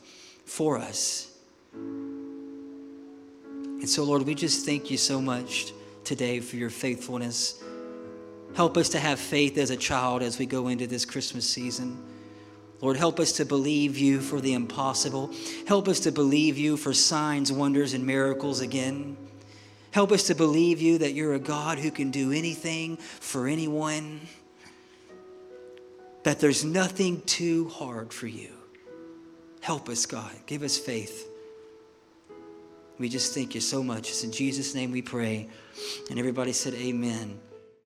for 0.54 0.78
us. 0.78 1.36
And 1.74 3.90
so, 3.90 4.04
Lord, 4.04 4.22
we 4.22 4.36
just 4.36 4.68
thank 4.68 4.92
you 4.92 4.98
so 4.98 5.20
much 5.20 5.74
today 6.04 6.42
for 6.42 6.58
your 6.58 6.70
faithfulness. 6.70 7.64
Help 8.56 8.78
us 8.78 8.90
to 8.90 9.00
have 9.00 9.18
faith 9.18 9.58
as 9.58 9.72
a 9.72 9.76
child 9.76 10.22
as 10.22 10.38
we 10.38 10.46
go 10.46 10.68
into 10.68 10.86
this 10.86 11.06
Christmas 11.06 11.50
season. 11.50 11.98
Lord, 12.82 12.98
help 12.98 13.20
us 13.20 13.32
to 13.32 13.46
believe 13.46 13.98
you 13.98 14.22
for 14.22 14.40
the 14.40 14.54
impossible. 14.54 15.32
Help 15.66 15.88
us 15.88 16.00
to 16.02 16.12
believe 16.12 16.56
you 16.56 16.78
for 16.78 16.94
signs, 16.94 17.52
wonders, 17.52 17.96
and 17.96 18.06
miracles 18.06 18.62
again. 18.62 19.18
Help 19.90 20.12
us 20.12 20.22
to 20.28 20.36
believe 20.36 20.80
you 20.80 21.00
that 21.00 21.14
you're 21.14 21.34
a 21.34 21.40
God 21.40 21.80
who 21.80 21.90
can 21.90 22.12
do 22.12 22.32
anything 22.32 22.98
for 22.98 23.48
anyone, 23.48 24.22
that 26.22 26.40
there's 26.40 26.64
nothing 26.64 27.22
too 27.22 27.70
hard 27.70 28.14
for 28.14 28.28
you. 28.28 28.53
Help 29.64 29.88
us, 29.88 30.06
God. 30.06 30.30
Give 30.46 30.62
us 30.62 30.78
faith. 30.78 31.26
We 33.00 33.08
just 33.08 33.34
thank 33.34 33.56
you 33.56 33.62
so 33.62 33.82
much. 33.82 34.10
It's 34.10 34.26
in 34.26 34.32
Jesus' 34.34 34.76
name 34.76 34.92
we 34.92 35.02
pray. 35.02 35.48
And 36.10 36.20
everybody 36.20 36.52
said, 36.52 36.74
Amen. 36.74 37.40